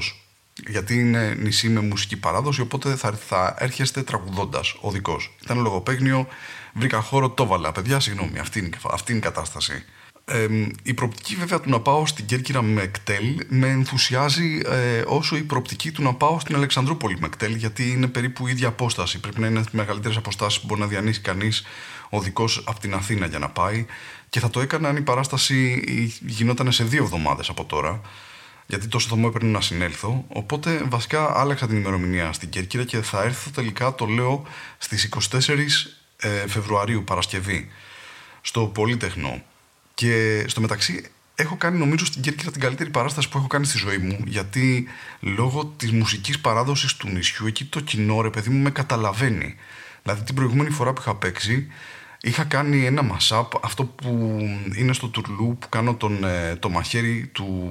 Γιατί 0.66 0.94
είναι 0.94 1.34
νησί 1.34 1.68
με 1.68 1.80
μουσική 1.80 2.16
παράδοση, 2.16 2.60
οπότε 2.60 2.96
θα, 2.96 3.12
θα 3.12 3.54
έρχεστε 3.58 4.02
τραγουδώντας 4.02 4.76
οδικό. 4.80 5.20
Ήταν 5.42 5.60
λογοπαίγνιο, 5.60 6.26
βρήκα 6.72 7.00
χώρο, 7.00 7.30
το 7.30 7.46
βάλα. 7.46 7.72
Παιδιά, 7.72 8.00
συγγνώμη, 8.00 8.38
αυτή 8.38 8.58
είναι, 8.58 8.70
αυτή 8.90 9.12
είναι 9.12 9.20
η 9.20 9.24
κατάσταση. 9.24 9.84
Ε, 10.32 10.46
η 10.82 10.94
προοπτική 10.94 11.34
βέβαια 11.34 11.60
του 11.60 11.70
να 11.70 11.80
πάω 11.80 12.06
στην 12.06 12.26
Κέρκυρα 12.26 12.62
με 12.62 12.86
κτέλ 12.86 13.40
με 13.48 13.68
ενθουσιάζει 13.68 14.60
ε, 14.66 15.02
όσο 15.06 15.36
η 15.36 15.42
προοπτική 15.42 15.90
του 15.90 16.02
να 16.02 16.14
πάω 16.14 16.40
στην 16.40 16.54
Αλεξανδρούπολη 16.54 17.16
με 17.20 17.28
κτέλ 17.28 17.54
γιατί 17.54 17.90
είναι 17.90 18.06
περίπου 18.06 18.46
η 18.46 18.50
ίδια 18.50 18.68
απόσταση. 18.68 19.20
Πρέπει 19.20 19.40
να 19.40 19.46
είναι 19.46 19.64
μεγαλύτερες 19.70 20.16
αποστάσεις 20.16 20.60
που 20.60 20.66
μπορεί 20.66 20.80
να 20.80 20.86
διανύσει 20.86 21.20
κανείς 21.20 21.64
οδικό 22.08 22.44
από 22.64 22.80
την 22.80 22.94
Αθήνα 22.94 23.26
για 23.26 23.38
να 23.38 23.48
πάει. 23.48 23.86
Και 24.28 24.40
θα 24.40 24.50
το 24.50 24.60
έκανα 24.60 24.88
αν 24.88 24.96
η 24.96 25.00
παράσταση 25.00 25.84
γινόταν 26.26 26.72
σε 26.72 26.84
δύο 26.84 27.02
εβδομάδες 27.02 27.48
από 27.48 27.64
τώρα. 27.64 28.00
Γιατί 28.66 28.88
τόσο 28.88 29.08
θα 29.08 29.16
μου 29.16 29.26
έπαιρνε 29.26 29.50
να 29.50 29.60
συνέλθω. 29.60 30.24
Οπότε 30.28 30.82
βασικά 30.88 31.38
άλλαξα 31.38 31.66
την 31.66 31.76
ημερομηνία 31.76 32.32
στην 32.32 32.48
Κέρκυρα 32.48 32.84
και 32.84 33.00
θα 33.00 33.22
έρθω 33.22 33.50
τελικά, 33.50 33.94
το 33.94 34.06
λέω, 34.06 34.46
στις 34.78 35.08
24 35.30 35.56
ε, 36.16 36.28
Φεβρουαρίου, 36.48 37.04
Παρασκευή, 37.04 37.68
στο 38.40 38.66
Πολύτεχνο. 38.66 39.42
Και 40.00 40.44
στο 40.46 40.60
μεταξύ 40.60 41.04
έχω 41.34 41.56
κάνει 41.56 41.78
νομίζω 41.78 42.04
στην 42.04 42.22
Κέρκυρα 42.22 42.50
την 42.50 42.60
καλύτερη 42.60 42.90
παράσταση 42.90 43.28
που 43.28 43.38
έχω 43.38 43.46
κάνει 43.46 43.64
στη 43.64 43.78
ζωή 43.78 43.98
μου 43.98 44.18
γιατί 44.26 44.88
λόγω 45.20 45.64
της 45.64 45.92
μουσικής 45.92 46.40
παράδοσης 46.40 46.96
του 46.96 47.08
νησιού 47.08 47.46
εκεί 47.46 47.64
το 47.64 47.80
κοινό 47.80 48.20
ρε 48.20 48.30
παιδί 48.30 48.50
μου 48.50 48.62
με 48.62 48.70
καταλαβαίνει. 48.70 49.54
Δηλαδή 50.02 50.22
την 50.22 50.34
προηγούμενη 50.34 50.70
φορά 50.70 50.92
που 50.92 51.00
είχα 51.00 51.14
παίξει 51.14 51.66
είχα 52.20 52.44
κάνει 52.44 52.86
ένα 52.86 53.02
mashup 53.02 53.64
αυτό 53.64 53.84
που 53.84 54.38
είναι 54.76 54.92
στο 54.92 55.08
τουρλού 55.08 55.56
που 55.60 55.68
κάνω 55.68 55.94
τον, 55.94 56.24
ε, 56.24 56.56
το 56.56 56.68
μαχαίρι 56.68 57.30
του 57.32 57.70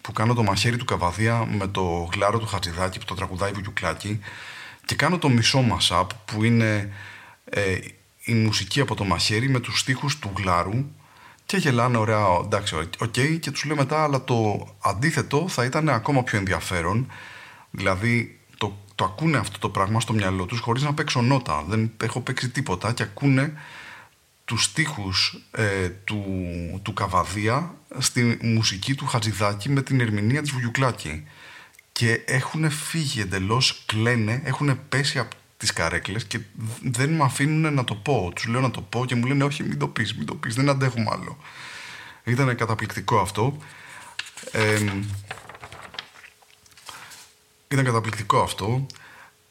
που 0.00 0.12
κάνω 0.12 0.34
το 0.34 0.42
μαχαίρι 0.42 0.76
του 0.76 0.84
Καββαδία 0.84 1.46
με 1.58 1.66
το 1.66 2.08
γλάρο 2.12 2.38
του 2.38 2.46
Χατζηδάκη 2.46 2.98
που 2.98 3.04
το 3.04 3.14
τραγουδάει 3.14 3.52
Βουγιουκλάκη 3.52 4.20
και 4.84 4.94
κάνω 4.94 5.18
το 5.18 5.28
μισό 5.28 5.60
mashup 5.60 6.10
που 6.24 6.44
είναι 6.44 6.92
ε, 7.44 7.78
η 8.24 8.32
μουσική 8.32 8.80
από 8.80 8.94
το 8.94 9.04
μαχαίρι 9.04 9.48
με 9.48 9.60
τους 9.60 9.78
στίχους 9.78 10.18
του 10.18 10.32
γλάρου 10.36 10.84
και 11.46 11.56
γελάνε 11.56 11.96
ωραία, 11.96 12.26
εντάξει, 12.44 12.74
OK, 12.74 12.92
okay, 12.98 13.38
και 13.40 13.50
τους 13.50 13.64
λέω 13.64 13.76
μετά, 13.76 14.02
αλλά 14.02 14.24
το 14.24 14.68
αντίθετο 14.82 15.48
θα 15.48 15.64
ήταν 15.64 15.88
ακόμα 15.88 16.22
πιο 16.22 16.38
ενδιαφέρον. 16.38 17.12
Δηλαδή, 17.70 18.40
το, 18.58 18.78
το 18.94 19.04
ακούνε 19.04 19.38
αυτό 19.38 19.58
το 19.58 19.68
πράγμα 19.68 20.00
στο 20.00 20.12
μυαλό 20.12 20.46
τους 20.46 20.58
χωρίς 20.58 20.82
να 20.82 20.94
παίξω 20.94 21.22
νότα. 21.22 21.64
Δεν 21.68 21.92
έχω 22.02 22.20
παίξει 22.20 22.48
τίποτα 22.50 22.92
και 22.92 23.02
ακούνε 23.02 23.52
τους 24.44 24.64
στίχους 24.64 25.46
ε, 25.50 25.88
του, 25.88 26.24
του 26.82 26.92
Καβαδία 26.92 27.74
στη 27.98 28.38
μουσική 28.42 28.94
του 28.94 29.06
Χατζηδάκη 29.06 29.68
με 29.68 29.82
την 29.82 30.00
ερμηνεία 30.00 30.42
της 30.42 30.50
Βουγιουκλάκη. 30.50 31.26
Και 31.92 32.22
έχουν 32.26 32.70
φύγει 32.70 33.20
εντελώς, 33.20 33.82
κλαίνε, 33.86 34.42
έχουν 34.44 34.78
πέσει 34.88 35.18
από 35.18 35.36
τις 35.62 35.72
καρέκλες 35.72 36.24
και 36.24 36.38
δεν 36.82 37.10
με 37.10 37.24
αφήνουν 37.24 37.74
να 37.74 37.84
το 37.84 37.94
πω. 37.94 38.32
Τους 38.34 38.46
λέω 38.46 38.60
να 38.60 38.70
το 38.70 38.80
πω 38.80 39.04
και 39.04 39.14
μου 39.14 39.26
λένε 39.26 39.44
Όχι, 39.44 39.62
μην 39.62 39.78
το 39.78 39.88
πεις, 39.88 40.14
μην 40.14 40.26
το 40.26 40.34
πεις, 40.34 40.54
δεν 40.54 40.68
αντέχουμε 40.68 41.10
άλλο. 41.12 41.38
Ήταν 42.24 42.56
καταπληκτικό 42.56 43.18
αυτό. 43.18 43.56
ήταν 47.68 47.84
καταπληκτικό 47.84 48.40
αυτό 48.40 48.86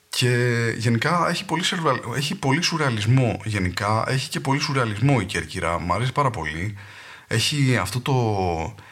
και 0.09 0.29
γενικά 0.77 1.29
έχει 1.29 1.45
πολύ, 1.45 1.63
έχει 2.15 2.35
πολύ 2.35 2.61
σουρεαλισμό 2.61 3.41
γενικά, 3.45 4.03
έχει 4.07 4.29
και 4.29 4.39
πολύ 4.39 4.59
σουρεαλισμό 4.59 5.17
η 5.21 5.25
Κέρκυρα, 5.25 5.79
μου 5.79 5.93
αρέσει 5.93 6.11
πάρα 6.11 6.29
πολύ. 6.29 6.77
Έχει 7.27 7.77
αυτό 7.77 7.99
το... 7.99 8.15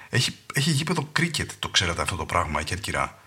Έχει, 0.10 0.36
έχει 0.54 0.70
γήπεδο 0.72 1.08
κρίκετ, 1.12 1.52
το 1.60 1.70
ξέρετε 1.70 2.02
αυτό 2.02 2.16
το 2.16 2.26
πράγμα 2.26 2.62
η 2.62 2.64
Κέρκυρα. 2.64 3.20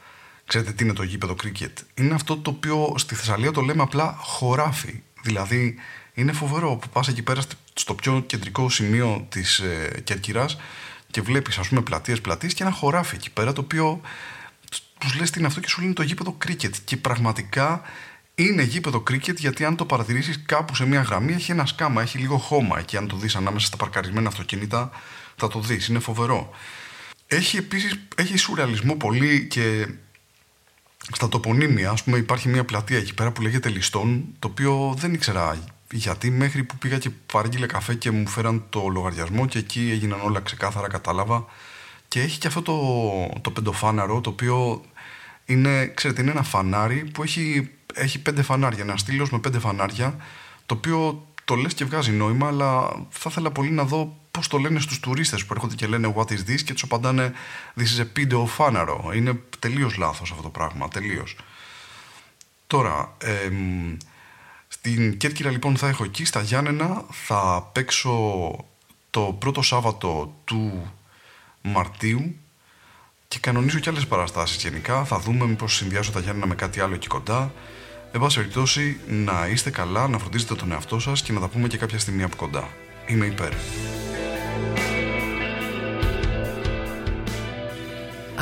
Ξέρετε 0.47 0.73
τι 0.73 0.85
είναι 0.85 0.93
το 0.93 1.03
γήπεδο 1.03 1.35
κρίκετ. 1.35 1.79
Είναι 1.95 2.15
αυτό 2.15 2.37
το 2.37 2.51
οποίο 2.51 2.95
στη 2.97 3.15
Θεσσαλία 3.15 3.51
το 3.51 3.61
λέμε 3.61 3.83
απλά 3.83 4.17
χωράφι. 4.19 5.03
Δηλαδή 5.23 5.79
είναι 6.15 6.33
φοβερό 6.33 6.77
που 6.77 6.89
πας 6.89 7.09
εκεί 7.09 7.23
πέρα 7.23 7.43
στο 7.75 7.95
πιο 7.95 8.23
κεντρικό 8.27 8.69
σημείο 8.71 9.27
της 9.29 9.59
ε, 9.59 10.01
Κέρκυρας 10.05 10.57
και 11.11 11.21
βλέπεις 11.21 11.59
ας 11.59 11.69
πούμε 11.69 11.83
πλατείες 11.83 12.21
πλατείες 12.21 12.55
και 12.55 12.63
ένα 12.63 12.73
χωράφι 12.73 13.15
εκεί 13.15 13.31
πέρα 13.31 13.53
το 13.53 13.61
οποίο 13.61 14.01
τους 14.99 15.15
λες 15.15 15.31
τι 15.31 15.39
είναι 15.39 15.49
αυτό 15.49 15.61
και 15.61 15.69
σου 15.69 15.81
λένε 15.81 15.93
το 15.93 16.03
γήπεδο 16.03 16.33
κρίκετ 16.33 16.75
και 16.85 16.97
πραγματικά 16.97 17.83
είναι 18.35 18.63
γήπεδο 18.63 19.01
κρίκετ 19.01 19.39
γιατί 19.39 19.65
αν 19.65 19.77
το 19.77 19.85
παρατηρήσεις 19.85 20.43
κάπου 20.47 20.75
σε 20.75 20.87
μια 20.87 21.01
γραμμή 21.01 21.33
έχει 21.33 21.51
ένα 21.51 21.67
σκάμα, 21.67 22.03
έχει 22.03 22.19
λίγο 22.19 22.37
χώμα 22.37 22.83
και 22.83 22.97
αν 22.97 23.09
το 23.09 23.17
δεις 23.17 23.37
ανάμεσα 23.37 23.67
στα 23.67 23.77
παρκαρισμένα 23.77 24.29
αυτοκίνητα 24.29 24.91
θα 25.37 25.49
το 25.49 25.61
δεις, 25.61 25.87
είναι 25.87 25.99
φοβερό. 25.99 26.51
Έχει 27.27 27.57
επίσης, 27.57 28.01
έχει 28.17 28.37
σουρεαλισμό 28.37 28.97
πολύ 28.97 29.47
και 29.47 29.89
στα 31.13 31.29
τοπονύμια, 31.29 31.91
ας 31.91 32.03
πούμε, 32.03 32.19
υπάρχει 32.19 32.49
μια 32.49 32.65
πλατεία 32.65 32.99
εκεί 32.99 33.15
πέρα 33.15 33.33
που 33.33 33.43
λέγεται 33.43 33.69
Λιστών, 33.69 34.25
το 34.39 34.49
οποίο 34.49 34.95
δεν 34.99 35.15
ήξερα 35.15 35.59
γιατί 35.93 36.31
μέχρι 36.31 36.65
που 36.65 36.79
πήγα 36.79 36.99
και 36.99 37.11
παρήγγειλε 37.11 37.67
καφέ 37.67 37.95
και 37.95 38.11
μου 38.11 38.29
φέραν 38.29 38.65
το 38.69 38.89
λογαριασμό 38.89 39.47
και 39.47 39.59
εκεί 39.59 39.91
έγιναν 39.93 40.21
όλα 40.21 40.41
ξεκάθαρα, 40.41 40.89
κατάλαβα. 40.89 41.45
Και 42.09 42.21
έχει 42.21 42.39
και 42.39 42.47
αυτό 42.47 42.63
το, 42.63 43.41
το 43.41 43.51
πεντοφάναρο, 43.51 44.21
το 44.21 44.31
οποίο 44.31 44.83
είναι, 45.45 45.87
ξέρετε, 45.87 46.23
είναι 46.23 46.31
ένα 46.31 46.43
φανάρι 46.43 47.11
που 47.13 47.23
έχει, 47.23 47.71
έχει 47.95 48.19
πέντε 48.23 48.43
φανάρια, 48.43 48.83
ένα 48.83 48.97
στήλος 48.97 49.31
με 49.31 49.39
πέντε 49.39 49.59
φανάρια, 49.59 50.17
το 50.67 50.75
οποίο 50.75 51.27
το 51.45 51.55
λες 51.55 51.75
και 51.75 51.85
βγάζει 51.85 52.11
νόημα, 52.11 52.47
αλλά 52.47 52.89
θα 53.11 53.29
ήθελα 53.31 53.51
πολύ 53.51 53.71
να 53.71 53.85
δω 53.85 54.17
πώς 54.33 54.49
το 54.49 54.59
λένε 54.59 54.81
στους 54.81 55.01
τουρίστες 55.01 55.45
που 55.45 55.53
έρχονται 55.55 55.75
και 55.75 55.87
λένε 55.87 56.15
what 56.17 56.27
is 56.27 56.39
this; 56.49 56.63
και 56.65 56.73
τους 56.73 56.83
απαντάνε 56.83 57.33
this 57.77 57.81
is 57.81 58.01
a 58.01 58.07
pedo 58.17 58.47
φάναρο. 58.47 59.11
Είναι 59.15 59.41
τελείως 59.59 59.97
λάθος 59.97 60.31
αυτό 60.31 60.43
το 60.43 60.49
πράγμα, 60.49 60.89
τελείως. 60.89 61.37
Τώρα, 62.67 63.17
στην 64.69 65.17
Κέρκυρα 65.17 65.51
λοιπόν 65.51 65.77
θα 65.77 65.89
έχω 65.89 66.05
εκεί, 66.05 66.25
στα 66.25 66.41
Γιάννενα 66.41 67.05
θα 67.11 67.71
παίξω 67.73 68.57
το 69.11 69.21
πρώτο 69.21 69.63
Σάββατο 69.63 70.35
του 70.45 70.93
Μαρτίου 71.63 72.37
και 73.29 73.39
κανονίζω 73.39 73.79
και 73.79 73.91
άλλες 73.91 74.07
παραστάσεις 74.07 74.63
γενικά. 74.63 75.05
Θα 75.05 75.19
δούμε 75.19 75.47
μήπως 75.47 75.75
συνδυάσω 75.75 76.13
τα 76.13 76.21
Γιάννενα 76.21 76.47
με 76.47 76.55
κάτι 76.55 76.81
άλλο 76.81 76.95
εκεί 76.95 77.07
κοντά. 77.07 77.53
Εν 78.13 78.21
πάση 78.21 78.37
περιπτώσει, 78.37 79.01
να 79.09 79.47
είστε 79.47 79.71
καλά, 79.71 80.09
να 80.09 80.19
φροντίζετε 80.19 80.55
τον 80.55 80.73
εαυτό 80.73 80.99
σας 80.99 81.23
και 81.23 81.33
να 81.33 81.41
τα 81.41 81.49
πούμε 81.49 81.69
και 81.69 81.77
κάποια 81.77 81.99
στιγμή 81.99 82.23
από 82.23 82.37
κοντά. 82.37 82.69
Είμαι 83.07 83.27
υπέρ. 83.27 83.53